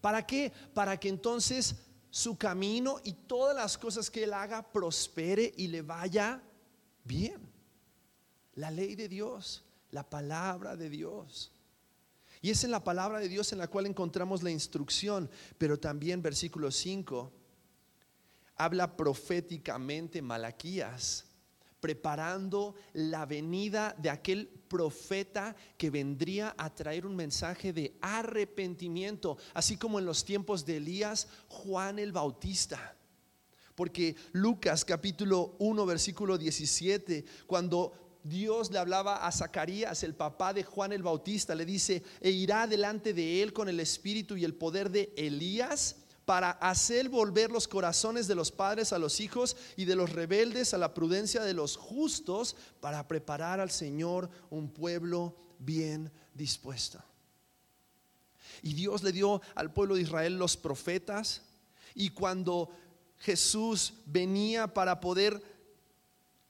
¿Para 0.00 0.26
qué? 0.26 0.52
Para 0.74 0.98
que 0.98 1.08
entonces 1.08 1.76
su 2.10 2.36
camino 2.36 2.96
y 3.04 3.12
todas 3.12 3.54
las 3.54 3.78
cosas 3.78 4.10
que 4.10 4.24
él 4.24 4.32
haga 4.32 4.64
prospere 4.72 5.54
y 5.56 5.68
le 5.68 5.82
vaya 5.82 6.42
bien. 7.04 7.53
La 8.54 8.70
ley 8.70 8.94
de 8.94 9.08
Dios, 9.08 9.64
la 9.90 10.08
palabra 10.08 10.76
de 10.76 10.90
Dios. 10.90 11.52
Y 12.40 12.50
es 12.50 12.62
en 12.62 12.70
la 12.70 12.84
palabra 12.84 13.20
de 13.20 13.28
Dios 13.28 13.52
en 13.52 13.58
la 13.58 13.68
cual 13.68 13.86
encontramos 13.86 14.42
la 14.42 14.50
instrucción, 14.50 15.30
pero 15.56 15.78
también 15.78 16.20
versículo 16.20 16.70
5 16.70 17.32
habla 18.56 18.96
proféticamente 18.96 20.22
Malaquías, 20.22 21.24
preparando 21.80 22.74
la 22.92 23.26
venida 23.26 23.94
de 23.98 24.10
aquel 24.10 24.48
profeta 24.68 25.54
que 25.76 25.90
vendría 25.90 26.54
a 26.56 26.74
traer 26.74 27.04
un 27.04 27.16
mensaje 27.16 27.72
de 27.72 27.96
arrepentimiento, 28.00 29.36
así 29.52 29.76
como 29.76 29.98
en 29.98 30.06
los 30.06 30.24
tiempos 30.24 30.64
de 30.64 30.78
Elías, 30.78 31.28
Juan 31.48 31.98
el 31.98 32.12
Bautista. 32.12 32.96
Porque 33.74 34.14
Lucas 34.32 34.84
capítulo 34.84 35.56
1 35.58 35.84
versículo 35.84 36.38
17, 36.38 37.24
cuando 37.46 38.03
Dios 38.24 38.70
le 38.70 38.78
hablaba 38.78 39.26
a 39.26 39.30
Zacarías, 39.30 40.02
el 40.02 40.14
papá 40.14 40.54
de 40.54 40.64
Juan 40.64 40.92
el 40.92 41.02
Bautista, 41.02 41.54
le 41.54 41.66
dice, 41.66 42.02
e 42.20 42.30
irá 42.30 42.66
delante 42.66 43.12
de 43.12 43.42
él 43.42 43.52
con 43.52 43.68
el 43.68 43.78
espíritu 43.80 44.36
y 44.36 44.44
el 44.44 44.54
poder 44.54 44.90
de 44.90 45.12
Elías 45.14 45.96
para 46.24 46.52
hacer 46.52 47.10
volver 47.10 47.50
los 47.50 47.68
corazones 47.68 48.26
de 48.26 48.34
los 48.34 48.50
padres 48.50 48.94
a 48.94 48.98
los 48.98 49.20
hijos 49.20 49.58
y 49.76 49.84
de 49.84 49.94
los 49.94 50.10
rebeldes 50.10 50.72
a 50.72 50.78
la 50.78 50.94
prudencia 50.94 51.42
de 51.42 51.52
los 51.52 51.76
justos, 51.76 52.56
para 52.80 53.06
preparar 53.06 53.60
al 53.60 53.70
Señor 53.70 54.30
un 54.48 54.70
pueblo 54.70 55.36
bien 55.58 56.10
dispuesto. 56.32 57.02
Y 58.62 58.72
Dios 58.72 59.02
le 59.02 59.12
dio 59.12 59.42
al 59.54 59.70
pueblo 59.70 59.96
de 59.96 60.02
Israel 60.02 60.38
los 60.38 60.56
profetas, 60.56 61.42
y 61.94 62.08
cuando 62.08 62.70
Jesús 63.18 63.92
venía 64.06 64.72
para 64.72 65.00
poder 65.00 65.53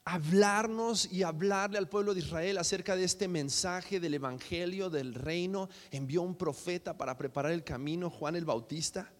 hablarnos 0.04 1.10
y 1.10 1.22
hablarle 1.22 1.78
al 1.78 1.88
pueblo 1.88 2.14
de 2.14 2.20
Israel 2.20 2.58
acerca 2.58 2.96
de 2.96 3.04
este 3.04 3.28
mensaje 3.28 4.00
del 4.00 4.14
Evangelio, 4.14 4.90
del 4.90 5.14
reino, 5.14 5.68
envió 5.90 6.22
un 6.22 6.34
profeta 6.34 6.96
para 6.96 7.16
preparar 7.16 7.52
el 7.52 7.64
camino, 7.64 8.10
Juan 8.10 8.36
el 8.36 8.44
Bautista 8.44 9.10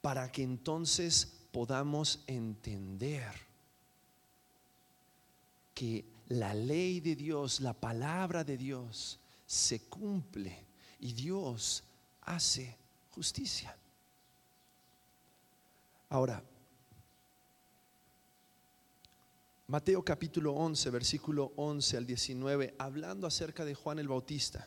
para 0.00 0.30
que 0.30 0.42
entonces 0.42 1.34
podamos 1.52 2.20
entender 2.26 3.32
que 5.74 6.04
la 6.28 6.54
ley 6.54 7.00
de 7.00 7.16
Dios, 7.16 7.60
la 7.60 7.72
palabra 7.72 8.44
de 8.44 8.56
Dios 8.56 9.18
se 9.46 9.80
cumple 9.80 10.64
y 11.00 11.12
Dios 11.12 11.84
hace 12.22 12.76
justicia. 13.10 13.76
Ahora, 16.10 16.42
Mateo 19.70 20.02
capítulo 20.02 20.54
11, 20.54 20.88
versículo 20.88 21.52
11 21.56 21.98
al 21.98 22.06
19, 22.06 22.74
hablando 22.78 23.26
acerca 23.26 23.66
de 23.66 23.74
Juan 23.74 23.98
el 23.98 24.08
Bautista, 24.08 24.66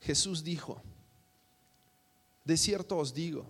Jesús 0.00 0.44
dijo, 0.44 0.80
de 2.44 2.56
cierto 2.56 2.96
os 2.96 3.12
digo, 3.12 3.44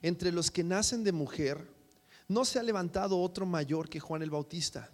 entre 0.00 0.32
los 0.32 0.50
que 0.50 0.64
nacen 0.64 1.04
de 1.04 1.12
mujer, 1.12 1.68
no 2.26 2.46
se 2.46 2.58
ha 2.58 2.62
levantado 2.62 3.20
otro 3.20 3.44
mayor 3.44 3.90
que 3.90 4.00
Juan 4.00 4.22
el 4.22 4.30
Bautista, 4.30 4.90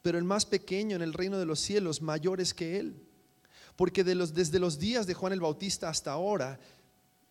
pero 0.00 0.16
el 0.16 0.22
más 0.22 0.46
pequeño 0.46 0.94
en 0.94 1.02
el 1.02 1.12
reino 1.12 1.36
de 1.36 1.46
los 1.46 1.58
cielos 1.58 2.02
mayor 2.02 2.40
es 2.40 2.54
que 2.54 2.78
él. 2.78 2.94
Porque 3.74 4.04
desde 4.04 4.60
los 4.60 4.78
días 4.78 5.08
de 5.08 5.14
Juan 5.14 5.32
el 5.32 5.40
Bautista 5.40 5.88
hasta 5.88 6.12
ahora, 6.12 6.60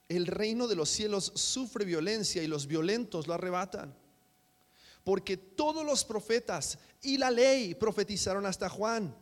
el 0.10 0.28
reino 0.28 0.68
de 0.68 0.76
los 0.76 0.90
cielos 0.90 1.32
sufre 1.34 1.86
violencia 1.86 2.44
y 2.44 2.48
los 2.48 2.68
violentos 2.68 3.26
lo 3.26 3.36
arrebatan. 3.36 4.03
Porque 5.04 5.38
todos 5.38 5.86
los 5.86 6.06
profetas 6.06 6.78
y 7.02 7.18
la 7.18 7.30
ley 7.30 7.76
profetizaron 7.76 8.46
hasta 8.46 8.70
Juan. 8.70 9.16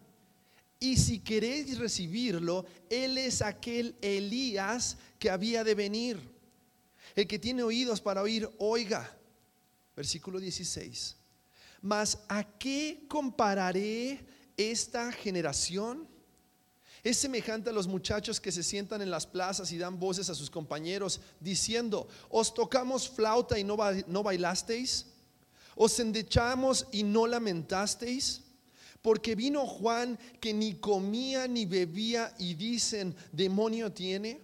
Y 0.79 0.97
si 0.97 1.19
queréis 1.19 1.77
recibirlo, 1.77 2.65
él 2.89 3.17
es 3.17 3.41
aquel 3.41 3.95
Elías 4.01 4.97
que 5.19 5.29
había 5.29 5.63
de 5.63 5.75
venir. 5.75 6.19
El 7.15 7.27
que 7.27 7.39
tiene 7.39 7.63
oídos 7.63 8.01
para 8.01 8.21
oír, 8.21 8.49
oiga. 8.57 9.15
Versículo 9.95 10.39
16. 10.39 11.17
Mas 11.81 12.19
¿a 12.27 12.43
qué 12.43 13.05
compararé 13.07 14.25
esta 14.57 15.11
generación? 15.11 16.07
Es 17.03 17.17
semejante 17.17 17.71
a 17.71 17.73
los 17.73 17.87
muchachos 17.87 18.39
que 18.39 18.51
se 18.51 18.61
sientan 18.61 19.01
en 19.01 19.09
las 19.09 19.25
plazas 19.25 19.71
y 19.71 19.77
dan 19.77 19.99
voces 19.99 20.29
a 20.29 20.35
sus 20.35 20.51
compañeros 20.51 21.19
diciendo, 21.39 22.07
os 22.29 22.53
tocamos 22.53 23.09
flauta 23.09 23.57
y 23.57 23.63
no, 23.63 23.75
no 24.07 24.21
bailasteis, 24.23 25.07
os 25.75 25.99
endechamos 25.99 26.87
y 26.91 27.03
no 27.03 27.27
lamentasteis, 27.27 28.41
porque 29.01 29.35
vino 29.35 29.65
Juan 29.65 30.17
que 30.39 30.53
ni 30.53 30.75
comía 30.75 31.47
ni 31.47 31.65
bebía 31.65 32.33
y 32.37 32.53
dicen, 32.53 33.15
demonio 33.31 33.91
tiene. 33.91 34.41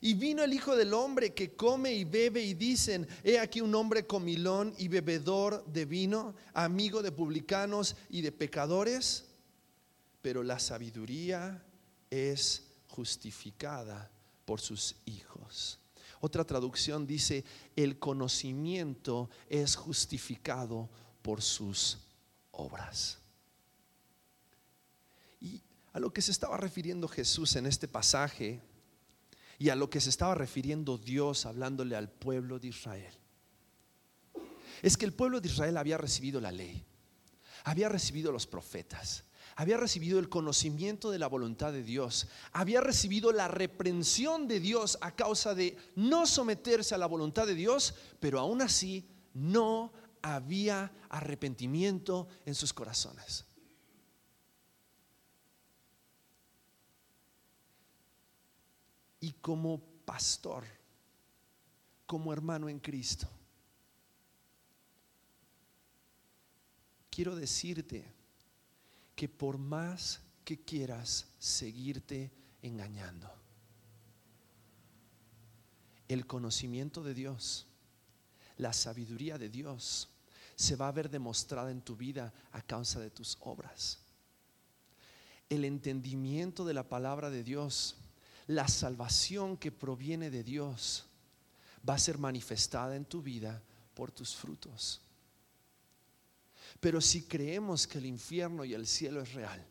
Y 0.00 0.14
vino 0.14 0.44
el 0.44 0.54
Hijo 0.54 0.76
del 0.76 0.94
Hombre 0.94 1.34
que 1.34 1.56
come 1.56 1.92
y 1.92 2.04
bebe 2.04 2.40
y 2.40 2.54
dicen, 2.54 3.08
he 3.24 3.40
aquí 3.40 3.60
un 3.60 3.74
hombre 3.74 4.06
comilón 4.06 4.72
y 4.78 4.86
bebedor 4.86 5.64
de 5.66 5.84
vino, 5.86 6.36
amigo 6.54 7.02
de 7.02 7.10
publicanos 7.10 7.96
y 8.08 8.20
de 8.20 8.30
pecadores, 8.30 9.24
pero 10.22 10.44
la 10.44 10.60
sabiduría 10.60 11.64
es 12.10 12.62
justificada 12.86 14.08
por 14.44 14.60
sus 14.60 14.94
hijos. 15.06 15.80
Otra 16.20 16.44
traducción 16.44 17.06
dice, 17.06 17.44
el 17.76 17.98
conocimiento 17.98 19.30
es 19.48 19.76
justificado 19.76 20.88
por 21.22 21.42
sus 21.42 21.98
obras. 22.50 23.18
Y 25.40 25.62
a 25.92 26.00
lo 26.00 26.12
que 26.12 26.22
se 26.22 26.32
estaba 26.32 26.56
refiriendo 26.56 27.08
Jesús 27.08 27.56
en 27.56 27.66
este 27.66 27.88
pasaje 27.88 28.60
y 29.58 29.70
a 29.70 29.76
lo 29.76 29.90
que 29.90 30.00
se 30.00 30.10
estaba 30.10 30.34
refiriendo 30.34 30.98
Dios 30.98 31.46
hablándole 31.46 31.96
al 31.96 32.10
pueblo 32.10 32.58
de 32.58 32.68
Israel. 32.68 33.12
Es 34.82 34.96
que 34.96 35.04
el 35.04 35.12
pueblo 35.12 35.40
de 35.40 35.48
Israel 35.48 35.76
había 35.76 35.98
recibido 35.98 36.40
la 36.40 36.52
ley, 36.52 36.84
había 37.64 37.88
recibido 37.88 38.30
los 38.30 38.46
profetas, 38.46 39.24
había 39.58 39.76
recibido 39.76 40.20
el 40.20 40.28
conocimiento 40.28 41.10
de 41.10 41.18
la 41.18 41.26
voluntad 41.26 41.72
de 41.72 41.82
Dios, 41.82 42.28
había 42.52 42.80
recibido 42.80 43.32
la 43.32 43.48
reprensión 43.48 44.46
de 44.46 44.60
Dios 44.60 44.96
a 45.00 45.16
causa 45.16 45.52
de 45.52 45.76
no 45.96 46.26
someterse 46.28 46.94
a 46.94 46.98
la 46.98 47.06
voluntad 47.06 47.44
de 47.44 47.56
Dios, 47.56 47.92
pero 48.20 48.38
aún 48.38 48.62
así 48.62 49.04
no 49.34 49.92
había 50.22 50.92
arrepentimiento 51.08 52.28
en 52.46 52.54
sus 52.54 52.72
corazones. 52.72 53.46
y 59.20 59.32
como 59.32 59.80
pastor, 60.04 60.62
como 62.06 62.32
hermano 62.32 62.68
en 62.68 62.78
Cristo. 62.78 63.28
Quiero 67.10 67.34
decirte 67.34 68.17
que 69.18 69.28
por 69.28 69.58
más 69.58 70.20
que 70.44 70.60
quieras 70.60 71.26
seguirte 71.40 72.30
engañando, 72.62 73.28
el 76.06 76.24
conocimiento 76.24 77.02
de 77.02 77.14
Dios, 77.14 77.66
la 78.58 78.72
sabiduría 78.72 79.36
de 79.36 79.48
Dios, 79.48 80.08
se 80.54 80.76
va 80.76 80.86
a 80.86 80.92
ver 80.92 81.10
demostrada 81.10 81.72
en 81.72 81.80
tu 81.80 81.96
vida 81.96 82.32
a 82.52 82.62
causa 82.62 83.00
de 83.00 83.10
tus 83.10 83.36
obras. 83.40 83.98
El 85.48 85.64
entendimiento 85.64 86.64
de 86.64 86.74
la 86.74 86.88
palabra 86.88 87.28
de 87.28 87.42
Dios 87.42 87.96
la 88.46 88.68
salvación 88.68 89.56
que 89.56 89.72
proviene 89.72 90.30
de 90.30 90.44
Dios 90.44 91.06
va 91.86 91.94
a 91.94 91.98
ser 91.98 92.18
manifestada 92.18 92.94
en 92.94 93.04
tu 93.04 93.20
vida 93.20 93.60
por 93.94 94.12
tus 94.12 94.36
frutos. 94.36 95.02
Pero 96.80 97.00
si 97.00 97.22
creemos 97.22 97.86
que 97.86 97.98
el 97.98 98.06
infierno 98.06 98.64
y 98.64 98.74
el 98.74 98.86
cielo 98.86 99.20
es 99.20 99.32
real, 99.32 99.64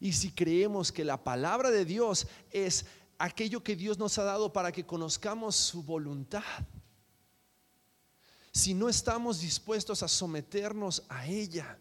y 0.00 0.12
si 0.12 0.30
creemos 0.30 0.90
que 0.90 1.04
la 1.04 1.22
palabra 1.22 1.70
de 1.70 1.84
Dios 1.84 2.26
es 2.50 2.86
aquello 3.18 3.62
que 3.62 3.76
Dios 3.76 3.98
nos 3.98 4.18
ha 4.18 4.24
dado 4.24 4.52
para 4.52 4.72
que 4.72 4.84
conozcamos 4.84 5.56
su 5.56 5.82
voluntad, 5.82 6.42
si 8.52 8.72
no 8.72 8.88
estamos 8.88 9.40
dispuestos 9.40 10.02
a 10.02 10.08
someternos 10.08 11.04
a 11.08 11.26
ella, 11.26 11.78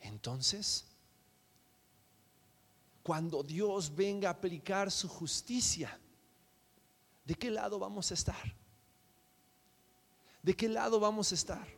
entonces, 0.00 0.84
cuando 3.02 3.42
Dios 3.42 3.94
venga 3.94 4.28
a 4.28 4.32
aplicar 4.32 4.90
su 4.90 5.08
justicia, 5.08 5.98
¿de 7.24 7.34
qué 7.34 7.50
lado 7.50 7.78
vamos 7.78 8.10
a 8.10 8.14
estar? 8.14 8.56
¿De 10.42 10.54
qué 10.54 10.68
lado 10.68 11.00
vamos 11.00 11.32
a 11.32 11.34
estar? 11.34 11.77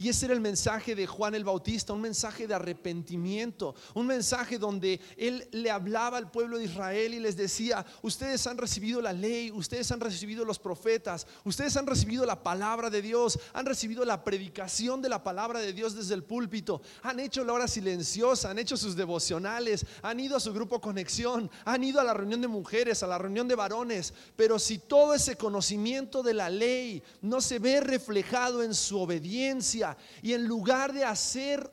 Y 0.00 0.08
ese 0.08 0.26
era 0.26 0.34
el 0.34 0.40
mensaje 0.40 0.94
de 0.94 1.08
Juan 1.08 1.34
el 1.34 1.42
Bautista, 1.42 1.92
un 1.92 2.00
mensaje 2.00 2.46
de 2.46 2.54
arrepentimiento, 2.54 3.74
un 3.94 4.06
mensaje 4.06 4.56
donde 4.56 5.00
él 5.16 5.48
le 5.50 5.72
hablaba 5.72 6.18
al 6.18 6.30
pueblo 6.30 6.56
de 6.56 6.66
Israel 6.66 7.14
y 7.14 7.18
les 7.18 7.36
decía, 7.36 7.84
ustedes 8.02 8.46
han 8.46 8.58
recibido 8.58 9.00
la 9.00 9.12
ley, 9.12 9.50
ustedes 9.50 9.90
han 9.90 9.98
recibido 9.98 10.44
los 10.44 10.60
profetas, 10.60 11.26
ustedes 11.42 11.76
han 11.76 11.88
recibido 11.88 12.24
la 12.24 12.44
palabra 12.44 12.90
de 12.90 13.02
Dios, 13.02 13.40
han 13.52 13.66
recibido 13.66 14.04
la 14.04 14.22
predicación 14.22 15.02
de 15.02 15.08
la 15.08 15.24
palabra 15.24 15.58
de 15.58 15.72
Dios 15.72 15.96
desde 15.96 16.14
el 16.14 16.22
púlpito, 16.22 16.80
han 17.02 17.18
hecho 17.18 17.42
la 17.42 17.54
hora 17.54 17.66
silenciosa, 17.66 18.50
han 18.50 18.60
hecho 18.60 18.76
sus 18.76 18.94
devocionales, 18.94 19.84
han 20.02 20.20
ido 20.20 20.36
a 20.36 20.40
su 20.40 20.52
grupo 20.52 20.80
conexión, 20.80 21.50
han 21.64 21.82
ido 21.82 22.00
a 22.00 22.04
la 22.04 22.14
reunión 22.14 22.40
de 22.40 22.46
mujeres, 22.46 23.02
a 23.02 23.08
la 23.08 23.18
reunión 23.18 23.48
de 23.48 23.56
varones, 23.56 24.14
pero 24.36 24.60
si 24.60 24.78
todo 24.78 25.12
ese 25.14 25.34
conocimiento 25.34 26.22
de 26.22 26.34
la 26.34 26.48
ley 26.48 27.02
no 27.20 27.40
se 27.40 27.58
ve 27.58 27.80
reflejado 27.80 28.62
en 28.62 28.74
su 28.74 29.00
obediencia, 29.00 29.87
y 30.22 30.32
en 30.32 30.46
lugar 30.46 30.92
de 30.92 31.04
hacer 31.04 31.70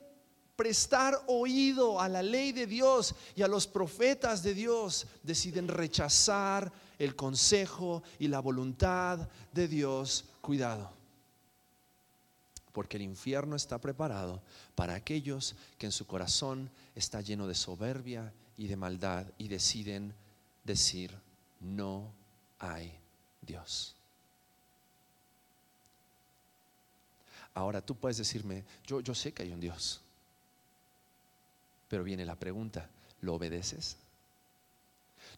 prestar 0.55 1.21
oído 1.27 1.99
a 1.99 2.07
la 2.07 2.23
ley 2.23 2.51
de 2.51 2.67
Dios 2.67 3.13
y 3.35 3.41
a 3.41 3.47
los 3.47 3.67
profetas 3.67 4.41
de 4.43 4.53
Dios, 4.53 5.07
deciden 5.23 5.67
rechazar 5.67 6.71
el 6.97 7.15
consejo 7.15 8.03
y 8.19 8.27
la 8.27 8.39
voluntad 8.39 9.27
de 9.51 9.67
Dios. 9.67 10.25
Cuidado, 10.41 10.91
porque 12.71 12.97
el 12.97 13.03
infierno 13.03 13.55
está 13.55 13.79
preparado 13.79 14.41
para 14.75 14.95
aquellos 14.95 15.55
que 15.77 15.87
en 15.87 15.91
su 15.91 16.05
corazón 16.05 16.69
está 16.93 17.21
lleno 17.21 17.47
de 17.47 17.55
soberbia 17.55 18.33
y 18.57 18.67
de 18.67 18.75
maldad 18.75 19.25
y 19.37 19.47
deciden 19.47 20.13
decir, 20.63 21.11
no 21.59 22.13
hay 22.59 22.97
Dios. 23.41 23.94
Ahora 27.55 27.81
tú 27.81 27.95
puedes 27.95 28.17
decirme, 28.17 28.65
yo, 28.85 28.99
yo 28.99 29.15
sé 29.15 29.33
que 29.33 29.43
hay 29.43 29.53
un 29.53 29.61
Dios. 29.61 30.01
Pero 31.87 32.03
viene 32.03 32.25
la 32.25 32.35
pregunta, 32.35 32.89
¿lo 33.21 33.33
obedeces? 33.33 33.95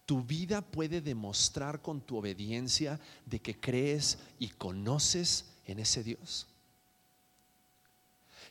Tu 0.04 0.22
vida 0.24 0.60
puede 0.60 1.00
demostrar 1.00 1.80
con 1.80 2.00
tu 2.00 2.18
obediencia 2.18 2.98
de 3.24 3.40
que 3.40 3.58
crees 3.58 4.18
y 4.40 4.48
conoces 4.48 5.46
en 5.64 5.78
ese 5.78 6.02
Dios. 6.02 6.48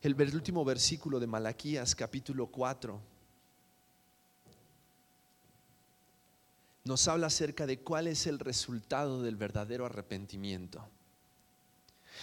El 0.01 0.15
último 0.33 0.63
versículo 0.63 1.19
de 1.19 1.27
Malaquías 1.27 1.93
capítulo 1.93 2.47
4 2.47 3.01
nos 6.85 7.07
habla 7.09 7.27
acerca 7.27 7.65
de 7.65 7.79
cuál 7.79 8.07
es 8.07 8.27
el 8.27 8.39
resultado 8.39 9.21
del 9.21 9.35
verdadero 9.35 9.85
arrepentimiento 9.85 10.87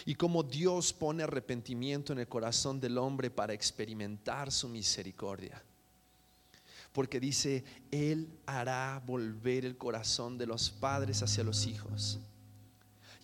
y 0.05 0.15
cómo 0.15 0.43
Dios 0.43 0.93
pone 0.93 1.23
arrepentimiento 1.23 2.13
en 2.13 2.19
el 2.19 2.29
corazón 2.29 2.81
del 2.81 2.99
hombre 2.99 3.31
para 3.31 3.53
experimentar 3.53 4.51
su 4.51 4.69
misericordia. 4.69 5.63
Porque 6.93 7.19
dice, 7.19 7.65
Él 7.91 8.29
hará 8.47 9.03
volver 9.05 9.65
el 9.65 9.77
corazón 9.77 10.39
de 10.39 10.47
los 10.47 10.71
padres 10.71 11.23
hacia 11.23 11.43
los 11.43 11.67
hijos 11.67 12.21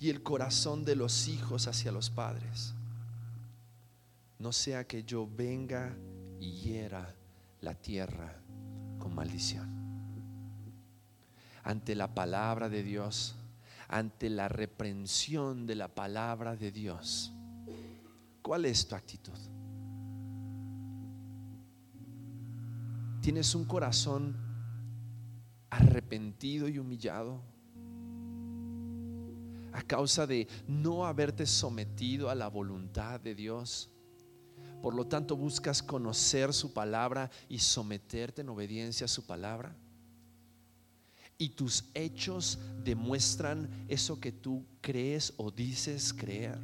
y 0.00 0.08
el 0.08 0.22
corazón 0.22 0.84
de 0.84 0.96
los 0.96 1.28
hijos 1.28 1.68
hacia 1.68 1.92
los 1.92 2.10
padres. 2.10 2.74
No 4.38 4.52
sea 4.52 4.86
que 4.86 5.04
yo 5.04 5.28
venga 5.28 5.94
y 6.40 6.52
hiera 6.52 7.14
la 7.60 7.74
tierra 7.74 8.34
con 8.98 9.14
maldición. 9.14 9.68
Ante 11.62 11.94
la 11.94 12.14
palabra 12.14 12.70
de 12.70 12.82
Dios, 12.82 13.36
ante 13.90 14.30
la 14.30 14.48
reprensión 14.48 15.66
de 15.66 15.74
la 15.74 15.88
palabra 15.88 16.54
de 16.54 16.70
Dios. 16.70 17.32
¿Cuál 18.40 18.64
es 18.64 18.86
tu 18.86 18.94
actitud? 18.94 19.36
¿Tienes 23.20 23.52
un 23.56 23.64
corazón 23.64 24.36
arrepentido 25.70 26.68
y 26.68 26.78
humillado? 26.78 27.42
A 29.72 29.82
causa 29.82 30.24
de 30.24 30.46
no 30.68 31.04
haberte 31.04 31.44
sometido 31.44 32.30
a 32.30 32.36
la 32.36 32.46
voluntad 32.46 33.18
de 33.18 33.34
Dios. 33.34 33.90
Por 34.80 34.94
lo 34.94 35.08
tanto, 35.08 35.36
buscas 35.36 35.82
conocer 35.82 36.52
su 36.54 36.72
palabra 36.72 37.28
y 37.48 37.58
someterte 37.58 38.42
en 38.42 38.50
obediencia 38.50 39.06
a 39.06 39.08
su 39.08 39.26
palabra 39.26 39.76
y 41.40 41.48
tus 41.48 41.84
hechos 41.94 42.58
demuestran 42.84 43.86
eso 43.88 44.20
que 44.20 44.30
tú 44.30 44.62
crees 44.82 45.32
o 45.38 45.50
dices 45.50 46.12
creer. 46.12 46.58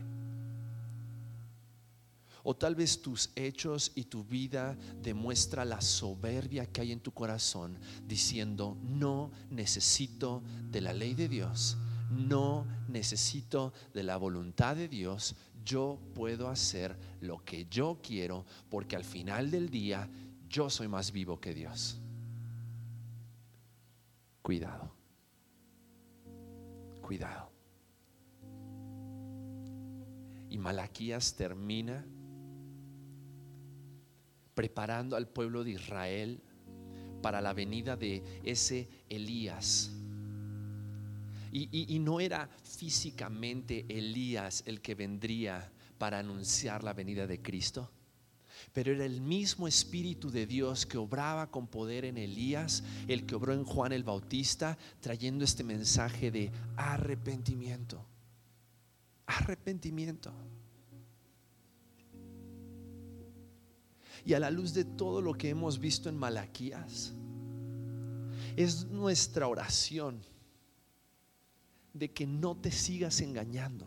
O 2.43 2.55
tal 2.55 2.75
vez 2.75 3.01
tus 3.01 3.31
hechos 3.35 3.91
y 3.95 4.05
tu 4.05 4.23
vida 4.23 4.77
demuestra 5.03 5.65
la 5.65 5.81
soberbia 5.81 6.67
que 6.67 6.83
hay 6.83 6.93
en 6.93 7.01
tu 7.01 7.11
corazón 7.11 7.79
diciendo, 8.07 8.77
no 8.83 9.33
necesito 9.51 10.43
de 10.71 10.83
la 10.83 10.93
ley 10.93 11.15
de 11.15 11.29
Dios, 11.29 11.79
no 12.11 12.67
necesito 12.87 13.73
de 13.95 14.03
la 14.03 14.19
voluntad 14.19 14.77
de 14.77 14.89
Dios, 14.89 15.37
yo 15.65 15.99
puedo 16.15 16.51
hacer 16.51 16.97
lo 17.23 17.43
que 17.43 17.67
yo 17.71 17.99
quiero 18.03 18.45
porque 18.69 18.95
al 18.95 19.05
final 19.05 19.51
del 19.51 19.71
día 19.71 20.09
yo 20.51 20.69
soy 20.69 20.87
más 20.87 21.12
vivo 21.12 21.41
que 21.41 21.55
Dios 21.55 21.99
cuidado. 24.46 24.92
Cuidado. 27.02 27.50
Y 30.48 30.56
Malaquías 30.56 31.35
termina 31.35 32.06
preparando 34.54 35.16
al 35.16 35.26
pueblo 35.26 35.64
de 35.64 35.72
Israel 35.72 36.40
para 37.22 37.40
la 37.40 37.54
venida 37.54 37.96
de 37.96 38.22
ese 38.44 38.88
Elías. 39.09 39.90
Y, 41.50 41.68
y, 41.92 41.98
no 41.98 42.20
era 42.20 42.48
físicamente 42.62 43.85
Elías 43.88 44.62
el 44.64 44.80
que 44.80 44.94
vendría 44.94 45.72
para 45.98 46.20
anunciar 46.20 46.85
la 46.85 46.92
venida 46.92 47.26
de 47.26 47.42
Cristo 47.42 47.90
pero 48.72 48.92
era 48.92 49.05
el 49.05 49.20
mismo 49.20 49.66
Espíritu 49.66 50.31
de 50.31 50.46
Dios 50.46 50.87
que 50.87 50.98
obraba 50.98 51.50
con 51.50 51.66
poder 51.66 52.05
en 52.05 52.18
Elías, 52.18 52.83
el 53.09 53.24
que 53.24 53.35
obró 53.35 53.55
en 53.55 53.64
Juan 53.64 53.92
el 53.92 54.05
Bautista, 54.05 54.76
trayendo 55.00 55.44
este 55.44 55.64
mensaje 55.64 56.31
de 56.31 56.50
arrepentimiento. 56.76 58.05
Arrepentimiento. 59.26 60.33
Y 64.24 64.35
a 64.35 64.40
la 64.40 64.50
luz 64.50 64.74
de 64.74 64.85
todo 64.85 65.22
lo 65.22 65.35
que 65.35 65.48
hemos 65.48 65.79
visto 65.79 66.09
en 66.09 66.16
Malaquías, 66.16 67.12
es 68.57 68.87
nuestra 68.87 69.48
oración 69.48 70.20
de 71.92 72.12
que 72.12 72.26
no 72.26 72.57
te 72.57 72.70
sigas 72.70 73.20
engañando. 73.20 73.86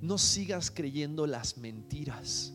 No 0.00 0.18
sigas 0.18 0.70
creyendo 0.70 1.26
las 1.26 1.56
mentiras 1.56 2.52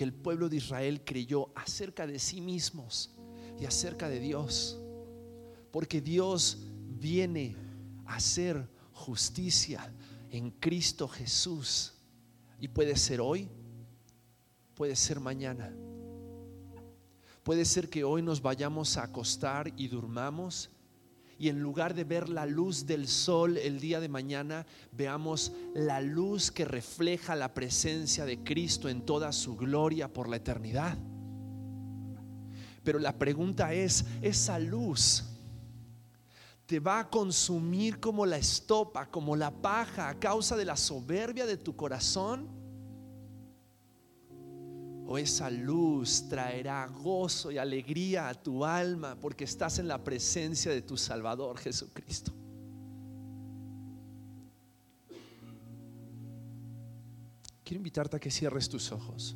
que 0.00 0.04
el 0.04 0.14
pueblo 0.14 0.48
de 0.48 0.56
Israel 0.56 1.04
creyó 1.04 1.50
acerca 1.54 2.06
de 2.06 2.18
sí 2.18 2.40
mismos 2.40 3.10
y 3.60 3.66
acerca 3.66 4.08
de 4.08 4.18
Dios. 4.18 4.80
Porque 5.70 6.00
Dios 6.00 6.56
viene 6.88 7.54
a 8.06 8.14
hacer 8.14 8.66
justicia 8.94 9.92
en 10.30 10.52
Cristo 10.52 11.06
Jesús. 11.06 11.92
Y 12.58 12.68
puede 12.68 12.96
ser 12.96 13.20
hoy, 13.20 13.46
puede 14.74 14.96
ser 14.96 15.20
mañana. 15.20 15.70
Puede 17.42 17.66
ser 17.66 17.90
que 17.90 18.02
hoy 18.02 18.22
nos 18.22 18.40
vayamos 18.40 18.96
a 18.96 19.02
acostar 19.02 19.70
y 19.76 19.88
durmamos 19.88 20.70
y 21.40 21.48
en 21.48 21.58
lugar 21.62 21.94
de 21.94 22.04
ver 22.04 22.28
la 22.28 22.44
luz 22.44 22.84
del 22.84 23.08
sol 23.08 23.56
el 23.56 23.80
día 23.80 23.98
de 23.98 24.10
mañana, 24.10 24.66
veamos 24.92 25.52
la 25.74 26.02
luz 26.02 26.50
que 26.50 26.66
refleja 26.66 27.34
la 27.34 27.54
presencia 27.54 28.26
de 28.26 28.44
Cristo 28.44 28.90
en 28.90 29.06
toda 29.06 29.32
su 29.32 29.56
gloria 29.56 30.12
por 30.12 30.28
la 30.28 30.36
eternidad. 30.36 30.98
Pero 32.84 32.98
la 32.98 33.16
pregunta 33.16 33.72
es, 33.72 34.04
¿esa 34.20 34.58
luz 34.58 35.24
te 36.66 36.78
va 36.78 36.98
a 36.98 37.08
consumir 37.08 38.00
como 38.00 38.26
la 38.26 38.36
estopa, 38.36 39.10
como 39.10 39.34
la 39.34 39.50
paja, 39.50 40.10
a 40.10 40.18
causa 40.18 40.58
de 40.58 40.66
la 40.66 40.76
soberbia 40.76 41.46
de 41.46 41.56
tu 41.56 41.74
corazón? 41.74 42.59
¿O 45.12 45.18
esa 45.18 45.50
luz 45.50 46.28
traerá 46.28 46.86
gozo 46.86 47.50
y 47.50 47.58
alegría 47.58 48.28
a 48.28 48.34
tu 48.34 48.64
alma 48.64 49.16
porque 49.20 49.42
estás 49.42 49.80
en 49.80 49.88
la 49.88 49.98
presencia 49.98 50.70
de 50.70 50.82
tu 50.82 50.96
Salvador 50.96 51.58
Jesucristo? 51.58 52.32
Quiero 57.64 57.78
invitarte 57.78 58.18
a 58.18 58.20
que 58.20 58.30
cierres 58.30 58.68
tus 58.68 58.92
ojos. 58.92 59.34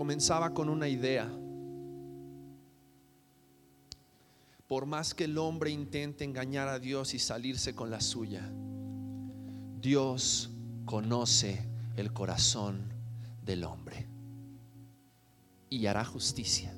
comenzaba 0.00 0.54
con 0.54 0.70
una 0.70 0.88
idea. 0.88 1.30
Por 4.70 4.86
más 4.86 5.14
que 5.14 5.24
el 5.24 5.36
hombre 5.36 5.72
intente 5.72 6.22
engañar 6.22 6.68
a 6.68 6.78
Dios 6.78 7.12
y 7.14 7.18
salirse 7.18 7.74
con 7.74 7.90
la 7.90 8.00
suya, 8.00 8.48
Dios 9.80 10.48
conoce 10.84 11.66
el 11.96 12.12
corazón 12.12 12.84
del 13.44 13.64
hombre 13.64 14.06
y 15.70 15.86
hará 15.86 16.04
justicia. 16.04 16.72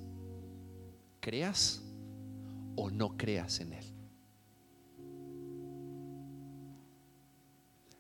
Creas 1.21 1.83
o 2.77 2.89
no 2.91 3.15
creas 3.19 3.61
en 3.61 3.75
Él. 3.75 3.85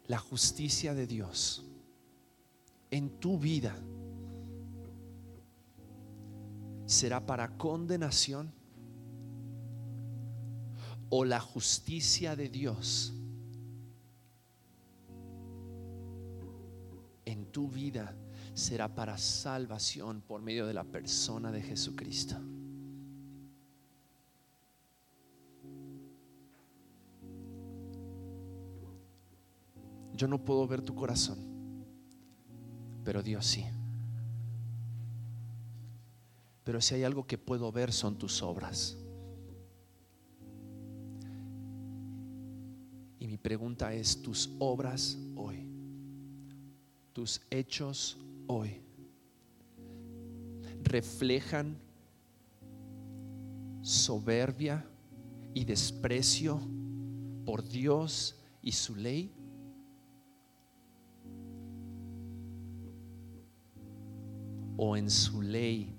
La 0.06 0.16
justicia 0.16 0.94
de 0.94 1.06
Dios 1.06 1.66
en 2.90 3.10
tu 3.20 3.38
vida 3.38 3.76
será 6.86 7.26
para 7.26 7.58
condenación 7.58 8.61
o 11.14 11.26
la 11.26 11.40
justicia 11.40 12.34
de 12.36 12.48
Dios 12.48 13.12
en 17.26 17.44
tu 17.52 17.68
vida 17.68 18.16
será 18.54 18.94
para 18.94 19.18
salvación 19.18 20.22
por 20.22 20.40
medio 20.40 20.66
de 20.66 20.72
la 20.72 20.84
persona 20.84 21.52
de 21.52 21.60
Jesucristo. 21.60 22.36
Yo 30.14 30.28
no 30.28 30.42
puedo 30.42 30.66
ver 30.66 30.80
tu 30.80 30.94
corazón, 30.94 31.84
pero 33.04 33.22
Dios 33.22 33.44
sí. 33.44 33.66
Pero 36.64 36.80
si 36.80 36.94
hay 36.94 37.04
algo 37.04 37.26
que 37.26 37.36
puedo 37.36 37.70
ver 37.70 37.92
son 37.92 38.16
tus 38.16 38.40
obras. 38.40 38.96
Pregunta 43.42 43.92
es, 43.92 44.22
tus 44.22 44.50
obras 44.58 45.18
hoy, 45.36 45.66
tus 47.12 47.40
hechos 47.50 48.16
hoy, 48.46 48.80
reflejan 50.82 51.76
soberbia 53.82 54.84
y 55.54 55.64
desprecio 55.64 56.60
por 57.44 57.66
Dios 57.68 58.36
y 58.62 58.72
su 58.72 58.94
ley? 58.94 59.32
¿O 64.76 64.96
en 64.96 65.10
su 65.10 65.42
ley 65.42 65.94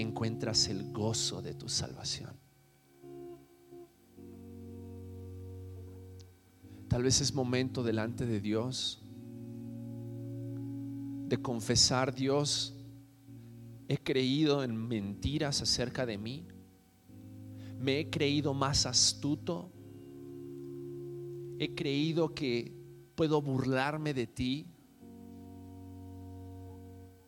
encuentras 0.00 0.68
el 0.68 0.92
gozo 0.92 1.42
de 1.42 1.54
tu 1.54 1.68
salvación. 1.68 2.39
Tal 6.90 7.04
vez 7.04 7.22
es 7.22 7.34
momento 7.34 7.82
delante 7.82 8.26
de 8.26 8.40
Dios 8.40 9.00
de 11.30 11.40
confesar, 11.40 12.12
Dios, 12.12 12.74
he 13.86 13.96
creído 13.96 14.64
en 14.64 14.76
mentiras 14.76 15.62
acerca 15.62 16.04
de 16.04 16.18
mí, 16.18 16.48
me 17.78 18.00
he 18.00 18.10
creído 18.10 18.52
más 18.52 18.84
astuto, 18.84 19.70
he 21.60 21.72
creído 21.76 22.34
que 22.34 22.74
puedo 23.14 23.40
burlarme 23.40 24.12
de 24.12 24.26
ti. 24.26 24.66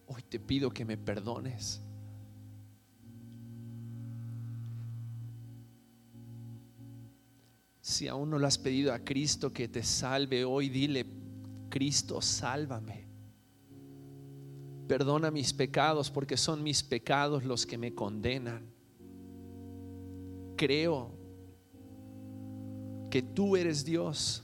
Hoy 0.06 0.22
te 0.28 0.40
pido 0.40 0.70
que 0.70 0.84
me 0.84 0.96
perdones. 0.96 1.80
Si 8.02 8.08
aún 8.08 8.30
no 8.30 8.38
lo 8.40 8.48
has 8.48 8.58
pedido 8.58 8.92
a 8.92 8.98
Cristo 8.98 9.52
que 9.52 9.68
te 9.68 9.84
salve 9.84 10.44
hoy, 10.44 10.68
dile, 10.68 11.06
Cristo, 11.68 12.20
sálvame. 12.20 13.06
Perdona 14.88 15.30
mis 15.30 15.52
pecados 15.52 16.10
porque 16.10 16.36
son 16.36 16.64
mis 16.64 16.82
pecados 16.82 17.44
los 17.44 17.64
que 17.64 17.78
me 17.78 17.94
condenan. 17.94 18.66
Creo 20.56 21.12
que 23.08 23.22
tú 23.22 23.54
eres 23.54 23.84
Dios 23.84 24.42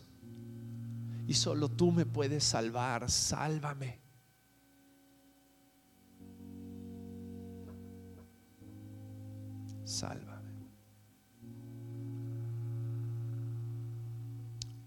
y 1.27 1.35
solo 1.35 1.69
tú 1.69 1.91
me 1.91 2.07
puedes 2.07 2.45
salvar. 2.45 3.11
Sálvame. 3.11 3.99
Salva. 9.83 10.28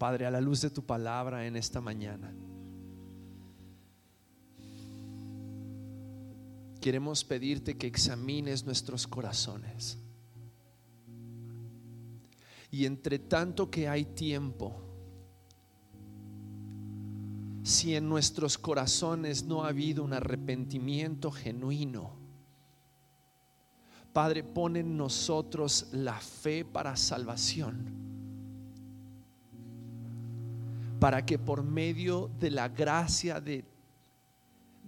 Padre, 0.01 0.25
a 0.25 0.31
la 0.31 0.41
luz 0.41 0.61
de 0.61 0.71
tu 0.71 0.83
palabra 0.83 1.45
en 1.45 1.55
esta 1.55 1.79
mañana. 1.79 2.33
Queremos 6.81 7.23
pedirte 7.23 7.77
que 7.77 7.85
examines 7.85 8.65
nuestros 8.65 9.05
corazones. 9.05 9.99
Y 12.71 12.87
entre 12.87 13.19
tanto 13.19 13.69
que 13.69 13.87
hay 13.87 14.05
tiempo, 14.05 14.73
si 17.61 17.95
en 17.95 18.09
nuestros 18.09 18.57
corazones 18.57 19.43
no 19.43 19.63
ha 19.63 19.67
habido 19.67 20.03
un 20.03 20.13
arrepentimiento 20.13 21.29
genuino, 21.29 22.15
Padre, 24.11 24.43
pon 24.43 24.77
en 24.77 24.97
nosotros 24.97 25.89
la 25.91 26.19
fe 26.19 26.65
para 26.65 26.97
salvación 26.97 28.11
para 31.01 31.25
que 31.25 31.39
por 31.39 31.63
medio 31.63 32.29
de 32.39 32.51
la 32.51 32.67
gracia 32.69 33.41
de, 33.41 33.65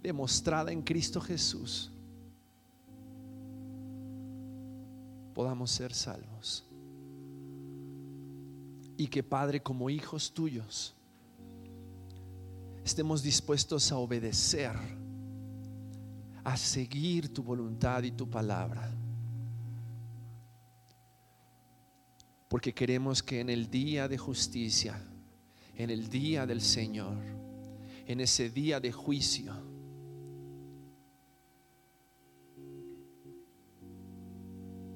demostrada 0.00 0.70
en 0.70 0.80
Cristo 0.80 1.20
Jesús 1.20 1.90
podamos 5.34 5.72
ser 5.72 5.92
salvos. 5.92 6.64
Y 8.96 9.08
que 9.08 9.24
Padre, 9.24 9.60
como 9.60 9.90
hijos 9.90 10.32
tuyos, 10.32 10.94
estemos 12.84 13.20
dispuestos 13.20 13.90
a 13.90 13.96
obedecer, 13.96 14.76
a 16.44 16.56
seguir 16.56 17.34
tu 17.34 17.42
voluntad 17.42 18.04
y 18.04 18.12
tu 18.12 18.30
palabra. 18.30 18.88
Porque 22.48 22.72
queremos 22.72 23.20
que 23.20 23.40
en 23.40 23.50
el 23.50 23.68
día 23.68 24.06
de 24.06 24.16
justicia, 24.16 24.96
en 25.76 25.90
el 25.90 26.08
día 26.08 26.46
del 26.46 26.60
Señor, 26.60 27.18
en 28.06 28.20
ese 28.20 28.50
día 28.50 28.80
de 28.80 28.92
juicio. 28.92 29.52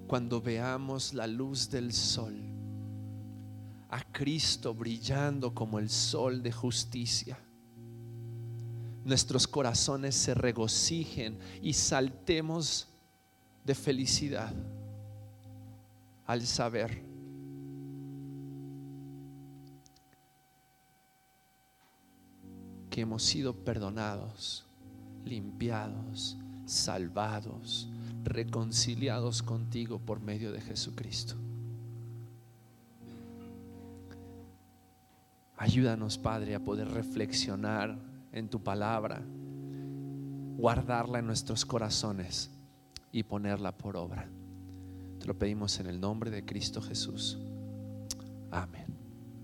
Cuando 0.06 0.40
veamos 0.40 1.12
la 1.12 1.26
luz 1.26 1.68
del 1.68 1.92
sol, 1.92 2.34
a 3.90 4.02
Cristo 4.12 4.74
brillando 4.74 5.54
como 5.54 5.78
el 5.78 5.90
sol 5.90 6.42
de 6.42 6.52
justicia, 6.52 7.38
nuestros 9.04 9.46
corazones 9.46 10.14
se 10.14 10.34
regocijen 10.34 11.38
y 11.62 11.72
saltemos 11.72 12.88
de 13.64 13.74
felicidad 13.74 14.52
al 16.26 16.46
saber 16.46 17.02
hemos 22.96 23.22
sido 23.22 23.54
perdonados, 23.54 24.66
limpiados, 25.24 26.36
salvados, 26.66 27.88
reconciliados 28.24 29.42
contigo 29.42 29.98
por 29.98 30.20
medio 30.20 30.52
de 30.52 30.60
Jesucristo. 30.60 31.34
Ayúdanos, 35.56 36.18
Padre, 36.18 36.54
a 36.54 36.60
poder 36.60 36.88
reflexionar 36.88 37.98
en 38.32 38.48
tu 38.48 38.62
palabra, 38.62 39.22
guardarla 40.56 41.18
en 41.18 41.26
nuestros 41.26 41.64
corazones 41.64 42.50
y 43.10 43.24
ponerla 43.24 43.76
por 43.76 43.96
obra. 43.96 44.28
Te 45.18 45.26
lo 45.26 45.36
pedimos 45.36 45.80
en 45.80 45.88
el 45.88 46.00
nombre 46.00 46.30
de 46.30 46.44
Cristo 46.44 46.80
Jesús. 46.80 47.38
Amén. 48.50 48.87